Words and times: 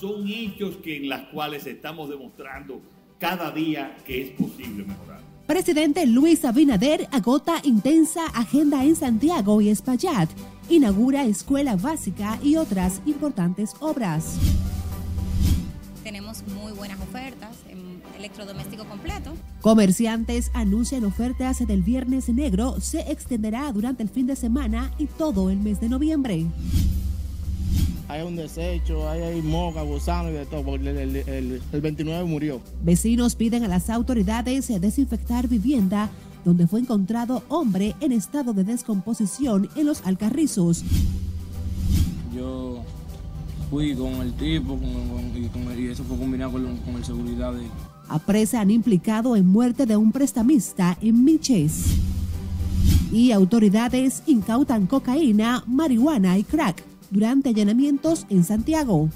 son 0.00 0.26
hechos 0.26 0.76
que 0.76 0.96
en 0.96 1.08
las 1.08 1.28
cuales 1.28 1.66
estamos 1.66 2.08
demostrando 2.08 2.80
cada 3.18 3.50
día 3.50 3.96
que 4.06 4.22
es 4.22 4.30
posible 4.30 4.84
mejorar. 4.84 5.20
Presidente 5.46 6.06
Luis 6.06 6.44
Abinader 6.44 7.06
agota 7.12 7.60
intensa 7.64 8.24
agenda 8.28 8.82
en 8.84 8.96
Santiago 8.96 9.60
y 9.60 9.68
Espaillat. 9.68 10.30
Inaugura 10.70 11.24
escuela 11.24 11.76
básica 11.76 12.38
y 12.42 12.56
otras 12.56 13.02
importantes 13.04 13.74
obras. 13.80 14.38
Tenemos 16.02 16.44
muy 16.48 16.72
buenas 16.72 16.98
ofertas 17.00 17.56
en 17.68 18.00
electrodoméstico 18.16 18.84
completo. 18.84 19.32
Comerciantes 19.60 20.50
anuncian 20.54 21.04
ofertas 21.04 21.66
del 21.66 21.82
Viernes 21.82 22.28
Negro. 22.28 22.80
Se 22.80 23.00
extenderá 23.10 23.70
durante 23.72 24.02
el 24.02 24.08
fin 24.08 24.26
de 24.26 24.36
semana 24.36 24.92
y 24.98 25.06
todo 25.06 25.50
el 25.50 25.58
mes 25.58 25.80
de 25.80 25.88
noviembre 25.88 26.46
hay 28.10 28.22
un 28.22 28.34
desecho, 28.34 29.08
hay, 29.08 29.22
hay 29.22 29.42
moca, 29.42 29.82
gusano 29.82 30.30
y 30.30 30.32
de 30.32 30.44
todo, 30.44 30.64
porque 30.64 30.90
el, 30.90 31.62
29 31.80 32.24
murió. 32.24 32.60
Vecinos 32.82 33.36
piden 33.36 33.62
a 33.62 33.68
las 33.68 33.88
autoridades 33.88 34.68
desinfectar 34.80 35.46
vivienda 35.46 36.10
donde 36.44 36.66
fue 36.66 36.80
encontrado 36.80 37.44
hombre 37.48 37.94
en 38.00 38.12
estado 38.12 38.52
de 38.52 38.64
descomposición 38.64 39.68
en 39.76 39.86
los 39.86 40.04
Alcarrizos. 40.04 40.82
Yo 42.34 42.82
fui 43.70 43.94
con 43.94 44.14
el 44.14 44.32
tipo 44.32 44.76
y, 45.76 45.86
eso 45.86 46.02
fue 46.02 46.18
combinado 46.18 46.52
con, 46.52 46.76
con 46.78 46.96
el 46.96 47.04
seguridad 47.04 47.52
de... 47.52 47.62
Apresan 48.08 48.72
implicado 48.72 49.36
en 49.36 49.46
muerte 49.46 49.86
de 49.86 49.96
un 49.96 50.10
prestamista 50.10 50.98
en 51.00 51.22
Miches. 51.22 51.84
Y 53.12 53.30
autoridades 53.30 54.24
incautan 54.26 54.86
cocaína, 54.86 55.62
marihuana 55.66 56.36
y 56.38 56.42
crack 56.42 56.89
durante 57.10 57.50
allanamientos 57.50 58.26
en 58.30 58.44
Santiago. 58.44 59.08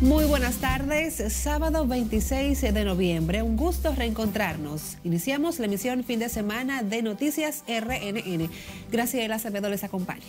Muy 0.00 0.24
buenas 0.24 0.58
tardes, 0.58 1.20
sábado 1.32 1.84
26 1.86 2.60
de 2.60 2.84
noviembre, 2.84 3.42
un 3.42 3.56
gusto 3.56 3.92
reencontrarnos. 3.92 4.98
Iniciamos 5.02 5.58
la 5.58 5.66
emisión 5.66 6.04
fin 6.04 6.20
de 6.20 6.28
semana 6.28 6.84
de 6.84 7.02
Noticias 7.02 7.64
RNN. 7.66 8.48
Gracias, 8.92 9.30
Acevedo 9.30 9.68
les 9.68 9.82
acompaña. 9.82 10.22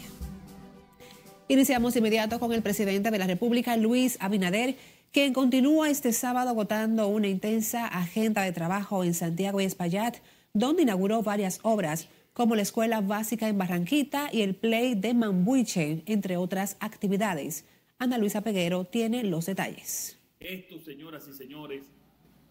Iniciamos 1.48 1.96
inmediato 1.96 2.40
con 2.40 2.52
el 2.52 2.62
presidente 2.62 3.10
de 3.12 3.18
la 3.18 3.28
República, 3.28 3.78
Luis 3.78 4.18
Abinader, 4.20 4.76
quien 5.12 5.34
continúa 5.34 5.90
este 5.90 6.14
sábado 6.14 6.50
agotando 6.50 7.08
una 7.08 7.28
intensa 7.28 7.88
agenda 7.88 8.44
de 8.44 8.52
trabajo 8.52 9.04
en 9.04 9.14
Santiago 9.14 9.62
y 9.62 9.66
Espaillat, 9.66 10.18
donde 10.54 10.84
inauguró 10.84 11.24
varias 11.24 11.60
obras 11.64 12.10
como 12.34 12.56
la 12.56 12.62
Escuela 12.62 13.02
Básica 13.02 13.48
en 13.48 13.58
Barranquita 13.58 14.30
y 14.32 14.42
el 14.42 14.56
Play 14.56 14.94
de 14.94 15.14
Mambuiche, 15.14 16.04
entre 16.06 16.38
otras 16.38 16.78
actividades. 16.80 17.66
Ana 17.98 18.20
Luisa 18.20 18.42
Peguero 18.42 18.86
tiene 18.86 19.24
los 19.24 19.48
detalles. 19.48 20.20
Estos, 20.40 20.84
señoras 20.84 21.28
y 21.28 21.34
señores, 21.34 21.84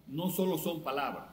no 0.09 0.31
solo 0.31 0.59
son 0.59 0.83
palabras, 0.83 1.27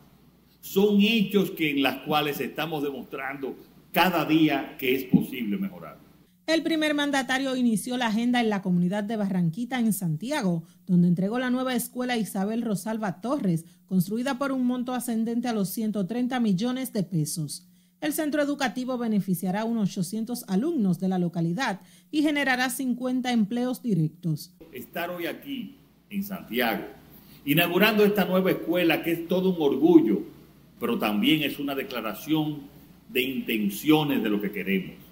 son 0.61 1.02
hechos 1.02 1.52
que 1.52 1.71
en 1.71 1.81
las 1.81 2.03
cuales 2.05 2.39
estamos 2.39 2.83
demostrando 2.83 3.55
cada 3.91 4.25
día 4.25 4.75
que 4.77 4.93
es 4.93 5.03
posible 5.05 5.58
mejorar. 5.58 6.02
El 6.45 6.61
primer 6.61 6.94
mandatario 6.94 7.55
inició 7.55 7.95
la 7.95 8.08
agenda 8.08 8.41
en 8.41 8.49
la 8.49 8.61
comunidad 8.61 9.05
de 9.05 9.16
Barranquita, 9.16 9.80
en 9.80 9.94
Santiago, 9.94 10.66
donde 10.86 11.08
entregó 11.08 11.39
la 11.39 11.49
nueva 11.49 11.73
escuela 11.73 12.17
Isabel 12.17 12.63
Rosalba 12.63 13.22
Torres, 13.22 13.63
construida 13.86 14.38
por 14.38 14.52
un 14.52 14.65
monto 14.65 14.93
ascendente 14.93 15.48
a 15.48 15.54
los 15.54 15.70
130 15.70 16.42
millones 16.42 16.92
de 16.92 17.04
pesos. 17.04 17.65
El 18.02 18.11
centro 18.11 18.42
educativo 18.42 18.98
beneficiará 18.98 19.61
a 19.61 19.65
unos 19.65 19.92
800 19.92 20.43
alumnos 20.49 20.99
de 20.99 21.08
la 21.08 21.17
localidad 21.17 21.80
y 22.11 22.23
generará 22.23 22.70
50 22.70 23.31
empleos 23.31 23.81
directos. 23.81 24.54
Estar 24.73 25.11
hoy 25.11 25.27
aquí, 25.27 25.77
en 26.10 26.25
Santiago, 26.25 26.83
inaugurando 27.45 28.04
esta 28.04 28.25
nueva 28.25 28.52
escuela 28.52 29.02
que 29.02 29.14
es 29.14 29.27
todo 29.30 29.55
un 29.55 29.61
orgullo, 29.61 30.23
pero 30.77 30.99
también 30.99 31.43
es 31.43 31.58
una 31.58 31.73
declaración 31.73 32.64
de 33.08 33.21
intenciones 33.21 34.21
de 34.21 34.30
lo 34.30 34.42
que 34.42 34.52
queremos 34.52 35.02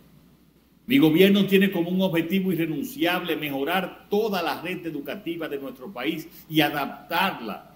mi 0.87 0.97
gobierno 0.97 1.45
tiene 1.45 1.71
como 1.71 1.89
un 1.89 2.01
objetivo 2.01 2.51
irrenunciable 2.51 3.35
mejorar 3.35 4.07
toda 4.09 4.41
la 4.41 4.61
red 4.61 4.85
educativa 4.85 5.47
de 5.47 5.59
nuestro 5.59 5.91
país 5.93 6.27
y 6.49 6.61
adaptarla 6.61 7.75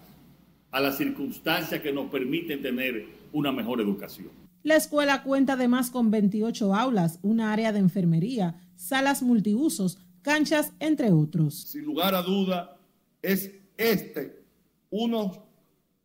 a 0.71 0.79
las 0.79 0.97
circunstancias 0.97 1.81
que 1.81 1.93
nos 1.93 2.09
permiten 2.09 2.61
tener 2.61 3.05
una 3.31 3.51
mejor 3.51 3.79
educación. 3.79 4.29
La 4.63 4.75
escuela 4.75 5.23
cuenta 5.23 5.53
además 5.53 5.91
con 5.91 6.09
28 6.09 6.73
aulas, 6.73 7.19
una 7.21 7.53
área 7.53 7.71
de 7.71 7.79
enfermería, 7.79 8.55
salas 8.75 9.21
multiusos, 9.21 9.99
canchas, 10.21 10.73
entre 10.79 11.11
otros. 11.11 11.53
Sin 11.55 11.85
lugar 11.85 12.15
a 12.15 12.23
duda, 12.23 12.77
es 13.21 13.51
este 13.77 14.43
uno 14.89 15.45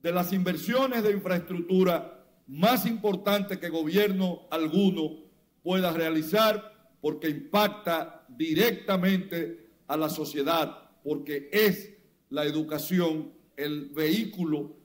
de 0.03 0.13
las 0.13 0.33
inversiones 0.33 1.03
de 1.03 1.13
infraestructura 1.13 2.25
más 2.47 2.87
importantes 2.87 3.59
que 3.59 3.69
gobierno 3.69 4.43
alguno 4.51 5.17
pueda 5.63 5.93
realizar 5.93 6.70
porque 7.01 7.29
impacta 7.29 8.27
directamente 8.29 9.71
a 9.87 9.97
la 9.97 10.09
sociedad, 10.09 10.91
porque 11.03 11.49
es 11.53 11.91
la 12.29 12.45
educación 12.45 13.33
el 13.57 13.91
vehículo 13.91 14.77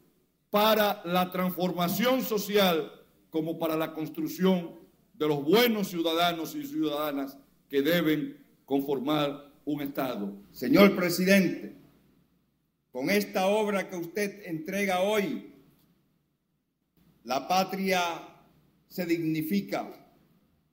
para 0.50 1.02
la 1.06 1.32
transformación 1.32 2.24
social 2.24 2.92
como 3.30 3.60
para 3.60 3.76
la 3.76 3.94
construcción 3.94 4.80
de 5.14 5.28
los 5.28 5.44
buenos 5.44 5.90
ciudadanos 5.90 6.56
y 6.56 6.66
ciudadanas 6.66 7.38
que 7.70 7.82
deben 7.82 8.38
conformar 8.66 9.52
un 9.66 9.82
Estado. 9.82 10.34
Señor 10.52 10.96
presidente, 10.96 11.76
con 12.92 13.10
esta 13.10 13.48
obra 13.48 13.90
que 13.90 13.98
usted 13.98 14.46
entrega 14.46 15.02
hoy, 15.02 15.54
la 17.24 17.48
patria 17.48 18.02
se 18.88 19.06
dignifica 19.06 19.92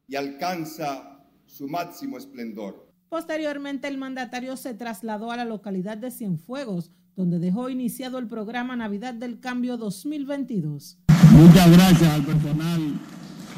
y 0.06 0.16
alcanza 0.16 1.11
su 1.52 1.68
máximo 1.68 2.16
esplendor. 2.16 2.88
Posteriormente, 3.10 3.86
el 3.86 3.98
mandatario 3.98 4.56
se 4.56 4.72
trasladó 4.72 5.30
a 5.30 5.36
la 5.36 5.44
localidad 5.44 5.98
de 5.98 6.10
Cienfuegos, 6.10 6.90
donde 7.14 7.38
dejó 7.38 7.68
iniciado 7.68 8.18
el 8.18 8.26
programa 8.26 8.74
Navidad 8.74 9.12
del 9.12 9.38
Cambio 9.38 9.76
2022. 9.76 10.98
Muchas 11.32 11.70
gracias 11.70 12.10
al 12.10 12.24
personal 12.24 12.80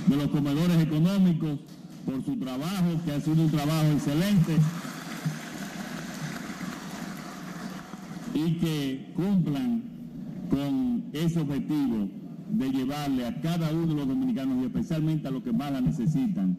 de 0.08 0.16
los 0.16 0.28
comedores 0.28 0.82
económicos 0.82 1.60
por 2.04 2.24
su 2.24 2.36
trabajo, 2.36 3.00
que 3.04 3.12
ha 3.12 3.20
sido 3.20 3.42
un 3.42 3.50
trabajo 3.50 3.86
excelente. 3.92 4.56
Y 8.34 8.58
que 8.58 9.12
cumplan 9.14 9.84
con 10.50 11.04
ese 11.12 11.40
objetivo 11.40 12.08
de 12.50 12.70
llevarle 12.70 13.24
a 13.24 13.40
cada 13.40 13.70
uno 13.70 13.86
de 13.86 13.94
los 13.94 14.08
dominicanos 14.08 14.62
y 14.62 14.66
especialmente 14.66 15.28
a 15.28 15.30
los 15.30 15.44
que 15.44 15.52
más 15.52 15.70
la 15.70 15.80
necesitan 15.80 16.58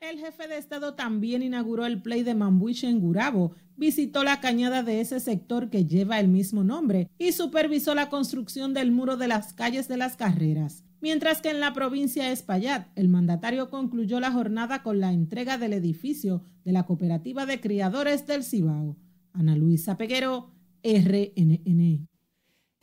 El 0.00 0.18
jefe 0.18 0.48
de 0.48 0.58
Estado 0.58 0.94
también 0.94 1.42
inauguró 1.42 1.86
el 1.86 2.02
Play 2.02 2.22
de 2.22 2.34
Mambuche 2.34 2.88
en 2.88 3.00
Gurabo, 3.00 3.54
visitó 3.76 4.22
la 4.22 4.40
cañada 4.40 4.82
de 4.82 5.00
ese 5.00 5.18
sector 5.18 5.70
que 5.70 5.86
lleva 5.86 6.20
el 6.20 6.28
mismo 6.28 6.62
nombre 6.62 7.08
y 7.18 7.32
supervisó 7.32 7.94
la 7.94 8.10
construcción 8.10 8.74
del 8.74 8.92
muro 8.92 9.16
de 9.16 9.28
las 9.28 9.54
calles 9.54 9.88
de 9.88 9.96
las 9.96 10.16
carreras. 10.16 10.84
Mientras 11.00 11.40
que 11.40 11.50
en 11.50 11.60
la 11.60 11.72
provincia 11.72 12.24
de 12.24 12.32
Espaillat, 12.32 12.86
el 12.96 13.08
mandatario 13.08 13.70
concluyó 13.70 14.20
la 14.20 14.32
jornada 14.32 14.82
con 14.82 15.00
la 15.00 15.12
entrega 15.12 15.58
del 15.58 15.72
edificio 15.72 16.42
de 16.64 16.72
la 16.72 16.84
Cooperativa 16.84 17.46
de 17.46 17.60
Criadores 17.60 18.26
del 18.26 18.44
Cibao. 18.44 18.96
Ana 19.32 19.56
Luisa 19.56 19.96
Peguero, 19.96 20.50
RNN. 20.82 22.08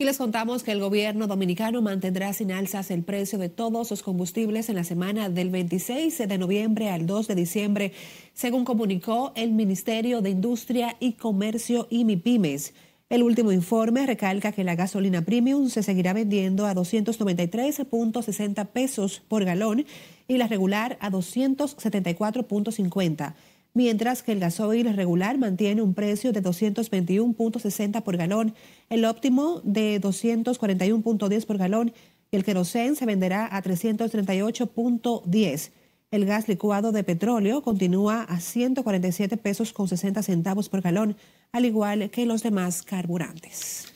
Y 0.02 0.04
les 0.04 0.18
contamos 0.18 0.64
que 0.64 0.72
el 0.72 0.80
gobierno 0.80 1.28
dominicano 1.28 1.80
mantendrá 1.80 2.32
sin 2.32 2.50
alzas 2.50 2.90
el 2.90 3.04
precio 3.04 3.38
de 3.38 3.48
todos 3.48 3.88
los 3.88 4.02
combustibles 4.02 4.68
en 4.68 4.74
la 4.74 4.82
semana 4.82 5.28
del 5.28 5.50
26 5.50 6.26
de 6.26 6.38
noviembre 6.38 6.90
al 6.90 7.06
2 7.06 7.28
de 7.28 7.36
diciembre, 7.36 7.92
según 8.34 8.64
comunicó 8.64 9.30
el 9.36 9.52
Ministerio 9.52 10.20
de 10.20 10.30
Industria 10.30 10.96
y 10.98 11.12
Comercio 11.12 11.86
y 11.88 12.04
MIPIMES. 12.04 12.74
El 13.10 13.22
último 13.22 13.52
informe 13.52 14.04
recalca 14.04 14.50
que 14.50 14.64
la 14.64 14.74
gasolina 14.74 15.22
premium 15.22 15.68
se 15.68 15.84
seguirá 15.84 16.12
vendiendo 16.12 16.66
a 16.66 16.74
293.60 16.74 18.66
pesos 18.70 19.22
por 19.28 19.44
galón 19.44 19.86
y 20.26 20.36
la 20.36 20.48
regular 20.48 20.98
a 21.00 21.12
274.50 21.12 23.34
mientras 23.74 24.22
que 24.22 24.32
el 24.32 24.40
gasoil 24.40 24.90
regular 24.94 25.36
mantiene 25.38 25.80
un 25.82 25.94
precio 25.94 26.32
de 26.32 26.42
221.60 26.42 28.02
por 28.02 28.16
galón, 28.16 28.54
el 28.88 29.04
óptimo 29.04 29.60
de 29.64 30.00
241.10 30.00 31.46
por 31.46 31.58
galón 31.58 31.92
y 32.30 32.36
el 32.36 32.44
querosén 32.44 32.94
se 32.96 33.06
venderá 33.06 33.54
a 33.54 33.62
338.10. 33.62 35.70
El 36.10 36.24
gas 36.26 36.48
licuado 36.48 36.90
de 36.92 37.04
petróleo 37.04 37.62
continúa 37.62 38.24
a 38.24 38.38
147 38.38 39.38
pesos 39.38 39.72
con 39.72 39.88
60 39.88 40.22
centavos 40.22 40.68
por 40.68 40.82
galón, 40.82 41.16
al 41.52 41.64
igual 41.64 42.10
que 42.10 42.26
los 42.26 42.42
demás 42.42 42.82
carburantes. 42.82 43.86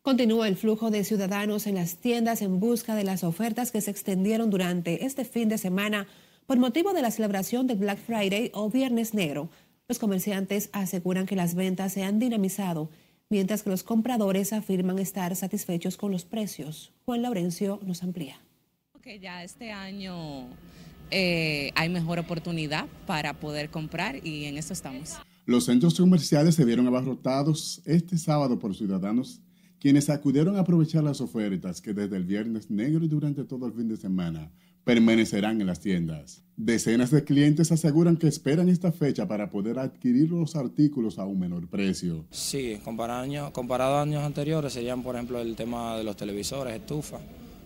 Continúa 0.00 0.48
el 0.48 0.56
flujo 0.56 0.90
de 0.90 1.04
ciudadanos 1.04 1.66
en 1.66 1.74
las 1.76 1.96
tiendas 1.96 2.40
en 2.42 2.60
busca 2.60 2.96
de 2.96 3.04
las 3.04 3.24
ofertas 3.24 3.70
que 3.70 3.80
se 3.80 3.90
extendieron 3.90 4.50
durante 4.50 5.04
este 5.04 5.24
fin 5.24 5.48
de 5.48 5.58
semana 5.58 6.08
por 6.46 6.58
motivo 6.58 6.92
de 6.92 7.02
la 7.02 7.10
celebración 7.10 7.66
del 7.66 7.78
Black 7.78 7.98
Friday 7.98 8.50
o 8.54 8.70
Viernes 8.70 9.14
Negro. 9.14 9.50
Los 9.88 9.98
comerciantes 9.98 10.70
aseguran 10.72 11.26
que 11.26 11.36
las 11.36 11.54
ventas 11.54 11.92
se 11.92 12.02
han 12.02 12.18
dinamizado, 12.18 12.90
mientras 13.28 13.62
que 13.62 13.70
los 13.70 13.82
compradores 13.82 14.52
afirman 14.52 14.98
estar 14.98 15.34
satisfechos 15.36 15.96
con 15.96 16.12
los 16.12 16.24
precios. 16.24 16.92
Juan 17.04 17.22
Laurencio 17.22 17.80
nos 17.84 18.02
amplía. 18.02 18.40
Que 19.02 19.18
ya 19.18 19.42
este 19.42 19.72
año 19.72 20.46
eh, 21.10 21.72
hay 21.74 21.88
mejor 21.88 22.18
oportunidad 22.18 22.86
para 23.06 23.34
poder 23.34 23.70
comprar 23.70 24.24
y 24.24 24.44
en 24.44 24.56
eso 24.58 24.72
estamos. 24.72 25.16
Los 25.44 25.64
centros 25.64 25.94
comerciales 25.94 26.54
se 26.54 26.64
vieron 26.64 26.86
abarrotados 26.86 27.82
este 27.84 28.16
sábado 28.16 28.58
por 28.58 28.76
ciudadanos 28.76 29.40
quienes 29.82 30.08
acudieron 30.10 30.54
a 30.54 30.60
aprovechar 30.60 31.02
las 31.02 31.20
ofertas 31.20 31.80
que 31.80 31.92
desde 31.92 32.16
el 32.16 32.22
viernes 32.22 32.70
negro 32.70 33.04
y 33.04 33.08
durante 33.08 33.42
todo 33.42 33.66
el 33.66 33.72
fin 33.72 33.88
de 33.88 33.96
semana 33.96 34.48
permanecerán 34.84 35.60
en 35.60 35.66
las 35.66 35.80
tiendas. 35.80 36.42
Decenas 36.56 37.10
de 37.10 37.24
clientes 37.24 37.72
aseguran 37.72 38.16
que 38.16 38.28
esperan 38.28 38.68
esta 38.68 38.92
fecha 38.92 39.26
para 39.26 39.50
poder 39.50 39.78
adquirir 39.78 40.30
los 40.30 40.54
artículos 40.54 41.18
a 41.18 41.24
un 41.24 41.38
menor 41.38 41.66
precio. 41.68 42.24
Sí, 42.30 42.78
comparado, 42.84 43.52
comparado 43.52 43.96
a 43.96 44.02
años 44.02 44.22
anteriores 44.22 44.72
serían 44.72 45.02
por 45.02 45.14
ejemplo 45.14 45.40
el 45.40 45.56
tema 45.56 45.96
de 45.96 46.04
los 46.04 46.16
televisores, 46.16 46.74
estufas, 46.74 47.20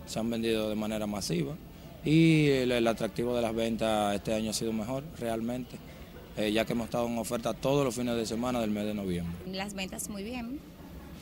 se 0.07 0.19
han 0.19 0.31
vendido 0.31 0.69
de 0.69 0.77
manera 0.77 1.07
masiva 1.07 1.57
y 2.05 2.49
el, 2.49 2.87
atractivo 2.87 3.35
de 3.35 3.43
las 3.43 3.55
ventas 3.55 4.15
este 4.15 4.33
año 4.33 4.51
ha 4.51 4.55
sido 4.55 4.73
mejor 4.73 5.03
realmente, 5.19 5.77
eh, 6.37 6.53
ya 6.53 6.65
que 6.65 6.73
hemos 6.73 6.85
estado 6.87 7.09
en 7.09 7.19
oferta 7.19 7.53
todos 7.53 7.85
los 7.85 7.95
fines 7.95 8.17
de 8.17 8.25
semana 8.25 8.61
del 8.61 8.71
mes 8.71 8.85
de 8.85 8.95
noviembre. 8.95 9.35
Las 9.53 9.75
ventas 9.75 10.09
muy 10.09 10.23
bien, 10.23 10.61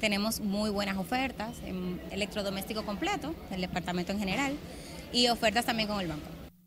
tenemos 0.00 0.40
muy 0.40 0.68
buenas 0.68 0.98
ofertas 0.98 1.56
en 1.64 1.98
electrodoméstico 2.10 2.84
completo, 2.84 3.34
el 3.50 3.62
departamento 3.62 4.12
en 4.12 4.18
general, 4.18 4.52
y 5.14 5.28
ofertas 5.28 5.64
también 5.64 5.88
con 5.88 6.00
el 6.00 6.08
banco. 6.08 6.26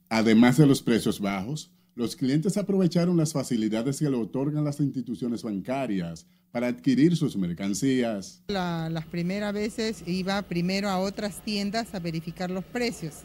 Además 0.10 0.58
de 0.58 0.66
los 0.66 0.82
precios 0.82 1.20
bajos, 1.20 1.70
los 1.96 2.16
clientes 2.16 2.58
aprovecharon 2.58 3.18
las 3.18 3.34
facilidades 3.34 4.00
que 4.00 4.10
le 4.10 4.16
otorgan 4.16 4.64
las 4.64 4.80
instituciones 4.80 5.44
bancarias 5.44 6.26
para 6.52 6.68
adquirir 6.68 7.16
sus 7.18 7.36
mercancías. 7.36 8.42
las 8.48 9.06
primeras 9.06 9.54
veces 9.54 10.04
iba 10.08 10.42
primero 10.44 10.90
a 10.90 11.00
otras 11.00 11.44
tiendas 11.44 11.94
a 11.94 12.00
verificar 12.00 12.50
los 12.50 12.64
precios 12.64 13.24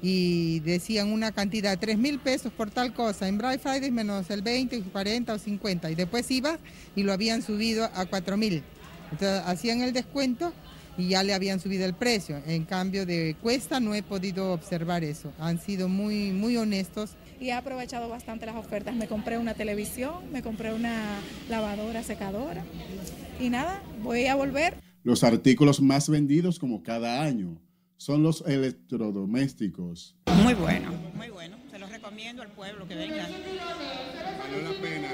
y 0.00 0.60
decían 0.60 1.12
una 1.12 1.32
cantidad 1.32 1.72
de 1.72 1.76
3 1.76 1.98
mil 1.98 2.18
pesos 2.20 2.52
por 2.52 2.70
tal 2.70 2.94
cosa, 2.94 3.28
en 3.28 3.36
Bright 3.36 3.60
Friday 3.60 3.90
menos 3.90 4.30
el 4.30 4.42
20, 4.42 4.80
40 4.82 5.34
o 5.34 5.38
50 5.38 5.90
y 5.90 5.94
después 5.94 6.30
iba 6.30 6.58
y 6.94 7.02
lo 7.02 7.12
habían 7.12 7.42
subido 7.42 7.84
a 7.94 8.06
4 8.06 8.36
mil. 8.36 8.62
Entonces 9.10 9.42
hacían 9.46 9.80
el 9.80 9.92
descuento 9.92 10.52
y 10.98 11.08
ya 11.08 11.22
le 11.22 11.32
habían 11.32 11.60
subido 11.60 11.86
el 11.86 11.94
precio. 11.94 12.42
En 12.46 12.64
cambio 12.64 13.06
de 13.06 13.36
Cuesta 13.40 13.80
no 13.80 13.94
he 13.94 14.02
podido 14.02 14.52
observar 14.52 15.04
eso. 15.04 15.32
Han 15.38 15.60
sido 15.60 15.88
muy, 15.88 16.32
muy 16.32 16.56
honestos. 16.56 17.12
Y 17.40 17.46
he 17.46 17.52
aprovechado 17.52 18.08
bastante 18.08 18.44
las 18.46 18.56
ofertas. 18.56 18.96
Me 18.96 19.06
compré 19.06 19.38
una 19.38 19.54
televisión, 19.54 20.30
me 20.32 20.42
compré 20.42 20.74
una 20.74 21.20
lavadora 21.48 22.02
secadora. 22.02 22.64
Y 23.38 23.48
nada, 23.48 23.80
voy 24.02 24.26
a 24.26 24.34
volver. 24.34 24.74
Los 25.04 25.22
artículos 25.22 25.80
más 25.80 26.10
vendidos 26.10 26.58
como 26.58 26.82
cada 26.82 27.22
año 27.22 27.60
son 27.96 28.24
los 28.24 28.42
electrodomésticos. 28.46 30.16
Muy 30.42 30.54
bueno, 30.54 30.92
muy 31.14 31.30
bueno. 31.30 31.56
Se 31.70 31.78
los 31.78 31.90
recomiendo 31.90 32.42
al 32.42 32.50
pueblo 32.50 32.88
que 32.88 32.96
venga. 32.96 33.28
Valió 34.38 34.62
la 34.62 34.80
pena. 34.82 35.08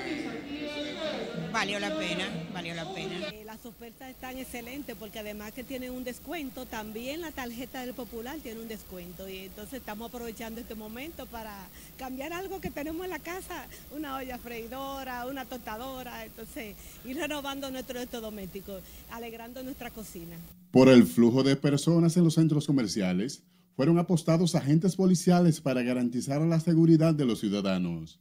Valió 1.55 1.79
la 1.79 1.97
pena, 1.97 2.25
valió 2.53 2.75
la 2.75 2.93
pena. 2.93 3.29
Eh, 3.29 3.45
las 3.47 3.65
ofertas 3.65 4.11
están 4.11 4.37
excelentes 4.37 4.97
porque 4.99 5.21
además 5.21 5.53
que 5.53 5.63
tienen 5.63 5.93
un 5.93 6.03
descuento, 6.03 6.67
también 6.67 7.21
la 7.21 7.31
tarjeta 7.31 7.83
del 7.83 7.95
Popular 7.95 8.37
tiene 8.43 8.61
un 8.61 8.67
descuento 8.67 9.29
y 9.29 9.39
entonces 9.39 9.75
estamos 9.75 10.09
aprovechando 10.09 10.61
este 10.61 10.75
momento 10.75 11.27
para 11.27 11.57
cambiar 11.97 12.33
algo 12.33 12.61
que 12.61 12.73
tenemos 12.73 13.05
en 13.05 13.11
la 13.11 13.21
casa, 13.21 13.69
una 13.97 14.17
olla 14.17 14.37
freidora, 14.37 15.29
una 15.29 15.45
tostadora, 15.45 16.25
entonces 16.25 16.75
ir 17.05 17.17
renovando 17.19 17.71
nuestro 17.71 17.99
electrodoméstico, 17.99 18.81
alegrando 19.13 19.63
nuestra 19.63 19.91
cocina. 19.91 20.35
Por 20.73 20.89
el 20.89 21.07
flujo 21.07 21.45
de 21.45 21.55
personas 21.55 22.17
en 22.17 22.25
los 22.25 22.35
centros 22.35 22.67
comerciales, 22.67 23.45
fueron 23.77 24.01
apostados 24.01 24.57
agentes 24.57 24.97
policiales 24.97 25.61
para 25.61 25.83
garantizar 25.83 26.41
la 26.41 26.59
seguridad 26.59 27.15
de 27.15 27.27
los 27.27 27.39
ciudadanos. 27.39 28.19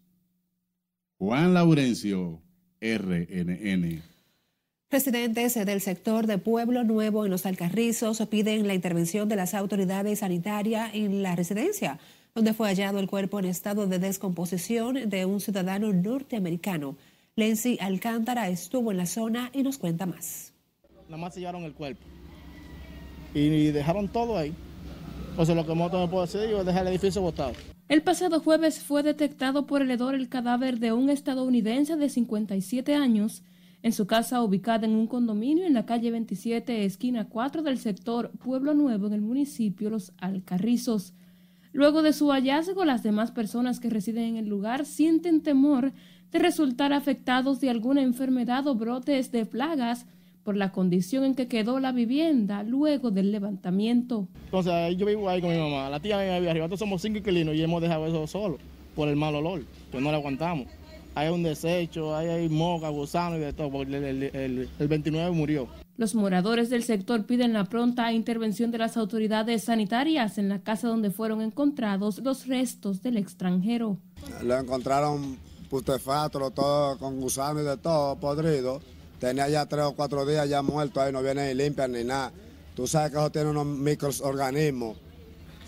Juan 1.17 1.55
Laurencio, 1.55 2.43
RNN. 2.83 4.01
Residentes 4.91 5.53
del 5.53 5.79
sector 5.79 6.27
de 6.27 6.37
Pueblo 6.37 6.83
Nuevo 6.83 7.23
en 7.23 7.31
los 7.31 7.45
Alcarrizos 7.45 8.21
piden 8.29 8.67
la 8.67 8.73
intervención 8.73 9.29
de 9.29 9.37
las 9.37 9.53
autoridades 9.53 10.19
sanitarias 10.19 10.91
en 10.93 11.23
la 11.23 11.35
residencia, 11.35 11.97
donde 12.35 12.53
fue 12.53 12.67
hallado 12.67 12.99
el 12.99 13.07
cuerpo 13.07 13.39
en 13.39 13.45
estado 13.45 13.87
de 13.87 13.99
descomposición 13.99 15.09
de 15.09 15.25
un 15.25 15.39
ciudadano 15.39 15.93
norteamericano. 15.93 16.97
Lenzi 17.35 17.77
Alcántara 17.79 18.49
estuvo 18.49 18.91
en 18.91 18.97
la 18.97 19.05
zona 19.05 19.49
y 19.53 19.63
nos 19.63 19.77
cuenta 19.77 20.05
más. 20.05 20.51
Nada 21.05 21.17
más 21.17 21.33
se 21.33 21.39
llevaron 21.39 21.63
el 21.63 21.73
cuerpo 21.73 22.03
y 23.33 23.71
dejaron 23.71 24.09
todo 24.09 24.37
ahí. 24.37 24.53
O 25.37 25.45
sea, 25.45 25.55
lo 25.55 25.65
que 25.65 25.73
me 25.73 25.89
puedo 25.89 26.21
hacer 26.21 26.53
es 26.53 26.65
dejar 26.65 26.83
el 26.83 26.89
edificio 26.89 27.21
botado. 27.21 27.53
El 27.89 28.01
pasado 28.01 28.39
jueves 28.39 28.81
fue 28.81 29.03
detectado 29.03 29.67
por 29.67 29.81
el 29.81 29.91
hedor 29.91 30.15
el 30.15 30.29
cadáver 30.29 30.79
de 30.79 30.93
un 30.93 31.09
estadounidense 31.09 31.97
de 31.97 32.09
57 32.09 32.95
años 32.95 33.43
en 33.81 33.91
su 33.91 34.07
casa 34.07 34.41
ubicada 34.41 34.85
en 34.85 34.95
un 34.95 35.05
condominio 35.05 35.65
en 35.65 35.73
la 35.73 35.85
calle 35.85 36.09
27, 36.09 36.85
esquina 36.85 37.27
4 37.27 37.61
del 37.61 37.77
sector 37.77 38.31
Pueblo 38.31 38.73
Nuevo 38.73 39.07
en 39.07 39.13
el 39.13 39.21
municipio 39.21 39.89
Los 39.89 40.13
Alcarrizos. 40.19 41.13
Luego 41.73 42.03
de 42.03 42.13
su 42.13 42.29
hallazgo, 42.29 42.85
las 42.85 43.03
demás 43.03 43.31
personas 43.31 43.81
que 43.81 43.89
residen 43.89 44.23
en 44.23 44.37
el 44.37 44.47
lugar 44.47 44.85
sienten 44.85 45.41
temor 45.41 45.91
de 46.31 46.39
resultar 46.39 46.93
afectados 46.93 47.59
de 47.59 47.69
alguna 47.69 48.01
enfermedad 48.01 48.65
o 48.67 48.75
brotes 48.75 49.33
de 49.33 49.45
plagas 49.45 50.05
por 50.43 50.57
la 50.57 50.71
condición 50.71 51.23
en 51.23 51.35
que 51.35 51.47
quedó 51.47 51.79
la 51.79 51.91
vivienda 51.91 52.63
luego 52.63 53.11
del 53.11 53.31
levantamiento. 53.31 54.27
Entonces 54.45 54.97
yo 54.97 55.05
vivo 55.05 55.29
ahí 55.29 55.41
con 55.41 55.51
mi 55.51 55.57
mamá, 55.57 55.89
la 55.89 55.99
tía 55.99 56.17
me 56.17 56.23
vive 56.39 56.49
arriba, 56.49 56.65
nosotros 56.65 56.79
somos 56.79 57.01
cinco 57.01 57.19
inquilinos 57.19 57.55
y 57.55 57.63
hemos 57.63 57.81
dejado 57.81 58.07
eso 58.07 58.27
solo 58.27 58.57
por 58.95 59.07
el 59.07 59.15
mal 59.15 59.35
olor, 59.35 59.63
pues 59.91 60.03
no 60.03 60.11
le 60.11 60.17
aguantamos. 60.17 60.67
Hay 61.15 61.29
un 61.29 61.43
desecho, 61.43 62.15
hay, 62.15 62.27
hay 62.27 62.49
moca, 62.49 62.89
gusano 62.89 63.37
y 63.37 63.39
de 63.39 63.53
todo, 63.53 63.71
porque 63.71 63.97
el, 63.97 64.69
el 64.79 64.87
29 64.87 65.31
murió. 65.31 65.67
Los 65.95 66.15
moradores 66.15 66.71
del 66.71 66.83
sector 66.83 67.25
piden 67.27 67.53
la 67.53 67.65
pronta 67.65 68.11
intervención 68.11 68.71
de 68.71 68.79
las 68.79 68.97
autoridades 68.97 69.65
sanitarias 69.65 70.39
en 70.39 70.49
la 70.49 70.63
casa 70.63 70.87
donde 70.87 71.11
fueron 71.11 71.41
encontrados 71.41 72.17
los 72.19 72.47
restos 72.47 73.03
del 73.03 73.17
extranjero. 73.17 73.99
Lo 74.43 74.57
encontraron 74.57 75.37
putrefacto, 75.69 76.49
todo 76.49 76.97
con 76.97 77.19
gusano 77.21 77.61
y 77.61 77.63
de 77.63 77.77
todo, 77.77 78.19
podrido 78.19 78.81
tenía 79.23 79.47
ya 79.47 79.65
tres 79.65 79.85
o 79.85 79.93
cuatro 79.93 80.25
días 80.25 80.49
ya 80.49 80.61
muerto 80.61 80.99
ahí, 80.99 81.13
no 81.13 81.21
viene 81.21 81.47
ni 81.47 81.53
limpiar 81.53 81.89
ni 81.89 82.03
nada. 82.03 82.33
Tú 82.75 82.87
sabes 82.87 83.11
que 83.11 83.17
eso 83.17 83.31
tiene 83.31 83.51
unos 83.51 83.65
microorganismos 83.65 84.97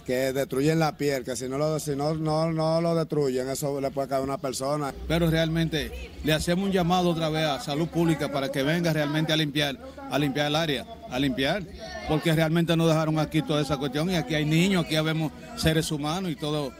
que 0.05 0.33
destruyen 0.33 0.77
la 0.77 0.97
piel, 0.97 1.23
que 1.23 1.37
si 1.37 1.47
no 1.47 1.57
lo, 1.57 1.79
si 1.79 1.95
no, 1.95 2.13
no, 2.15 2.51
no 2.51 2.81
lo 2.81 2.93
destruyen, 2.95 3.47
eso 3.47 3.79
le 3.79 3.91
puede 3.91 4.09
caer 4.09 4.19
a 4.19 4.23
una 4.25 4.37
persona. 4.37 4.93
Pero 5.07 5.29
realmente 5.29 6.11
le 6.25 6.33
hacemos 6.33 6.65
un 6.65 6.73
llamado 6.73 7.11
otra 7.11 7.29
vez 7.29 7.45
a 7.45 7.61
salud 7.61 7.87
pública 7.87 8.29
para 8.29 8.51
que 8.51 8.61
venga 8.61 8.91
realmente 8.91 9.31
a 9.31 9.37
limpiar, 9.37 9.79
a 10.11 10.19
limpiar 10.19 10.47
el 10.47 10.55
área, 10.57 10.85
a 11.09 11.17
limpiar, 11.17 11.63
porque 12.09 12.33
realmente 12.33 12.75
nos 12.75 12.89
dejaron 12.89 13.17
aquí 13.19 13.41
toda 13.41 13.61
esa 13.61 13.77
cuestión 13.77 14.09
y 14.09 14.15
aquí 14.15 14.35
hay 14.35 14.43
niños, 14.43 14.83
aquí 14.83 14.95
vemos 14.99 15.31
seres 15.55 15.89
humanos 15.93 16.29
y 16.29 16.35
todo. 16.35 16.73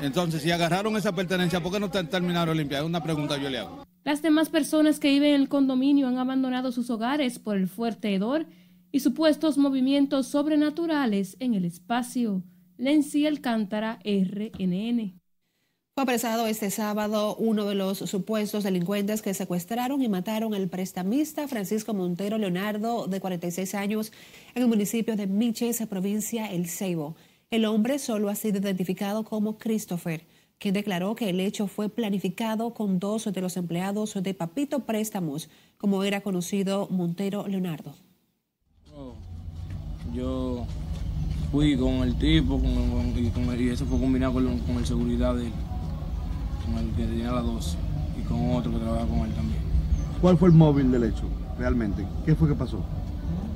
Entonces, 0.00 0.42
si 0.42 0.52
agarraron 0.52 0.96
esa 0.96 1.10
pertenencia, 1.10 1.60
¿por 1.60 1.72
qué 1.72 1.80
no 1.80 1.90
terminaron 1.90 2.56
de 2.56 2.62
limpiar? 2.62 2.82
Es 2.82 2.86
una 2.86 3.02
pregunta 3.02 3.36
yo 3.36 3.50
le 3.50 3.58
hago. 3.58 3.89
Las 4.02 4.22
demás 4.22 4.48
personas 4.48 4.98
que 4.98 5.10
viven 5.10 5.34
en 5.34 5.40
el 5.42 5.48
condominio 5.48 6.08
han 6.08 6.16
abandonado 6.16 6.72
sus 6.72 6.88
hogares 6.88 7.38
por 7.38 7.56
el 7.56 7.68
fuerte 7.68 8.14
hedor 8.14 8.46
y 8.92 9.00
supuestos 9.00 9.58
movimientos 9.58 10.26
sobrenaturales 10.26 11.36
en 11.38 11.54
el 11.54 11.66
espacio. 11.66 12.42
Lenzi 12.78 13.26
Alcántara, 13.26 13.98
RNN. 14.02 15.20
Fue 15.94 16.02
apresado 16.02 16.46
este 16.46 16.70
sábado 16.70 17.36
uno 17.36 17.66
de 17.66 17.74
los 17.74 17.98
supuestos 17.98 18.64
delincuentes 18.64 19.20
que 19.20 19.34
secuestraron 19.34 20.00
y 20.00 20.08
mataron 20.08 20.54
al 20.54 20.68
prestamista 20.68 21.46
Francisco 21.46 21.92
Montero 21.92 22.38
Leonardo, 22.38 23.06
de 23.06 23.20
46 23.20 23.74
años, 23.74 24.12
en 24.54 24.62
el 24.62 24.68
municipio 24.68 25.14
de 25.14 25.26
Miches, 25.26 25.86
provincia 25.88 26.50
El 26.50 26.68
Ceibo. 26.68 27.16
El 27.50 27.66
hombre 27.66 27.98
solo 27.98 28.30
ha 28.30 28.34
sido 28.34 28.60
identificado 28.60 29.24
como 29.24 29.58
Christopher 29.58 30.24
quien 30.60 30.74
declaró 30.74 31.14
que 31.14 31.30
el 31.30 31.40
hecho 31.40 31.66
fue 31.66 31.88
planificado 31.88 32.74
con 32.74 33.00
dos 33.00 33.24
de 33.32 33.40
los 33.40 33.56
empleados 33.56 34.22
de 34.22 34.34
Papito 34.34 34.80
Préstamos, 34.80 35.48
como 35.78 36.04
era 36.04 36.20
conocido 36.20 36.86
Montero 36.90 37.48
Leonardo. 37.48 37.94
yo 40.12 40.66
fui 41.50 41.76
con 41.76 42.02
el 42.02 42.14
tipo 42.16 42.60
y, 42.62 43.68
eso 43.68 43.86
fue 43.86 43.98
combinado 43.98 44.34
con, 44.34 44.76
el 44.76 44.86
seguridad 44.86 45.34
de 45.34 45.46
él, 45.46 45.52
con 46.64 46.76
el 46.76 46.90
que 46.94 47.04
tenía 47.04 47.32
la 47.32 47.40
12 47.40 47.78
y 48.20 48.28
con 48.28 48.54
otro 48.54 48.70
que 48.70 48.78
trabaja 48.78 49.06
con 49.06 49.20
él 49.20 49.32
también. 49.32 49.62
¿Cuál 50.20 50.36
fue 50.36 50.48
el 50.50 50.54
móvil 50.54 50.92
del 50.92 51.04
hecho 51.04 51.24
realmente? 51.58 52.06
¿Qué 52.26 52.34
fue 52.34 52.48
que 52.48 52.54
pasó? 52.54 52.84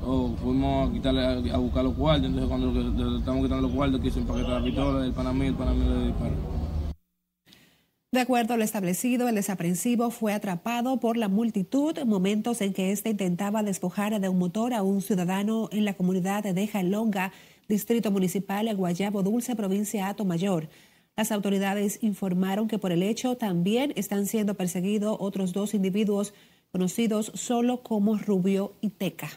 o 0.07 0.35
fuimos 0.37 0.87
a 0.87 0.93
quitarle 0.93 1.51
a, 1.51 1.57
buscar 1.57 1.83
los 1.83 1.95
cuartos, 1.95 2.27
entonces 2.27 2.47
cuando 2.47 3.17
estamos 3.17 3.43
quitando 3.43 3.67
los 3.67 3.71
cuartos 3.71 4.01
quise 4.01 4.19
empaquetar 4.19 4.61
la 4.61 4.63
pistola, 4.63 5.03
el 5.03 5.13
panamí, 5.13 5.47
el 5.47 5.55
panamí 5.55 5.83
le 5.83 6.07
disparó. 6.07 6.54
De 8.15 8.21
acuerdo 8.21 8.53
a 8.53 8.57
lo 8.57 8.63
establecido, 8.63 9.27
el 9.27 9.35
desaprensivo 9.35 10.09
fue 10.09 10.31
atrapado 10.31 11.01
por 11.01 11.17
la 11.17 11.27
multitud 11.27 11.97
en 11.97 12.07
momentos 12.07 12.61
en 12.61 12.71
que 12.71 12.93
éste 12.93 13.09
intentaba 13.09 13.61
despojar 13.61 14.21
de 14.21 14.29
un 14.29 14.39
motor 14.39 14.73
a 14.73 14.83
un 14.83 15.01
ciudadano 15.01 15.67
en 15.73 15.83
la 15.83 15.95
comunidad 15.95 16.45
de 16.45 16.65
Jalonga, 16.65 17.33
distrito 17.67 18.11
municipal 18.11 18.67
de 18.67 18.73
Guayabo 18.73 19.21
Dulce, 19.21 19.57
provincia 19.57 20.15
de 20.17 20.23
Mayor. 20.23 20.69
Las 21.17 21.33
autoridades 21.33 22.01
informaron 22.03 22.69
que 22.69 22.79
por 22.79 22.93
el 22.93 23.03
hecho 23.03 23.35
también 23.35 23.91
están 23.97 24.27
siendo 24.27 24.53
perseguidos 24.53 25.17
otros 25.19 25.51
dos 25.51 25.73
individuos 25.73 26.33
conocidos 26.71 27.33
solo 27.33 27.83
como 27.83 28.17
Rubio 28.17 28.75
y 28.79 28.91
Teca. 28.91 29.27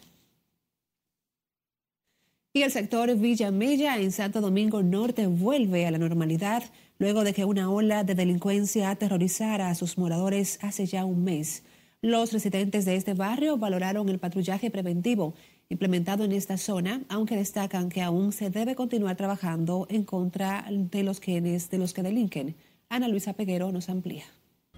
Y 2.53 2.63
el 2.63 2.71
sector 2.71 3.13
Villa 3.17 3.51
Mella 3.51 3.99
en 3.99 4.13
Santo 4.13 4.41
Domingo 4.41 4.85
Norte 4.85 5.27
vuelve 5.27 5.85
a 5.85 5.91
la 5.91 5.99
normalidad 5.99 6.63
luego 6.99 7.25
de 7.25 7.33
que 7.33 7.45
una 7.45 7.71
ola 7.71 8.05
de 8.05 8.15
delincuencia 8.15 8.91
aterrorizara 8.91 9.71
a 9.71 9.75
sus 9.75 9.99
moradores 9.99 10.59
hace 10.63 10.87
ya 10.87 11.05
un 11.05 11.25
mes. 11.25 11.63
Los 12.01 12.33
residentes 12.33 12.85
de 12.85 12.97
este 12.97 13.15
barrio 13.15 13.57
valoraron 13.57 14.09
el 14.09 14.19
patrullaje 14.19 14.71
preventivo 14.71 15.35
implementado 15.69 16.25
en 16.25 16.33
esta 16.33 16.57
zona, 16.57 17.03
aunque 17.09 17.37
destacan 17.37 17.89
que 17.91 18.03
aún 18.03 18.33
se 18.33 18.51
debe 18.51 18.75
continuar 18.75 19.17
trabajando 19.17 19.87
en 19.91 20.05
contra 20.05 20.65
de 20.71 21.03
los 21.03 21.21
quienes 21.21 21.69
de 21.71 21.79
los 21.79 21.93
que 21.93 22.03
delinquen. 22.03 22.57
Ana 22.89 23.09
Luisa 23.09 23.35
Peguero 23.35 23.71
nos 23.71 23.89
amplía. 23.89 24.25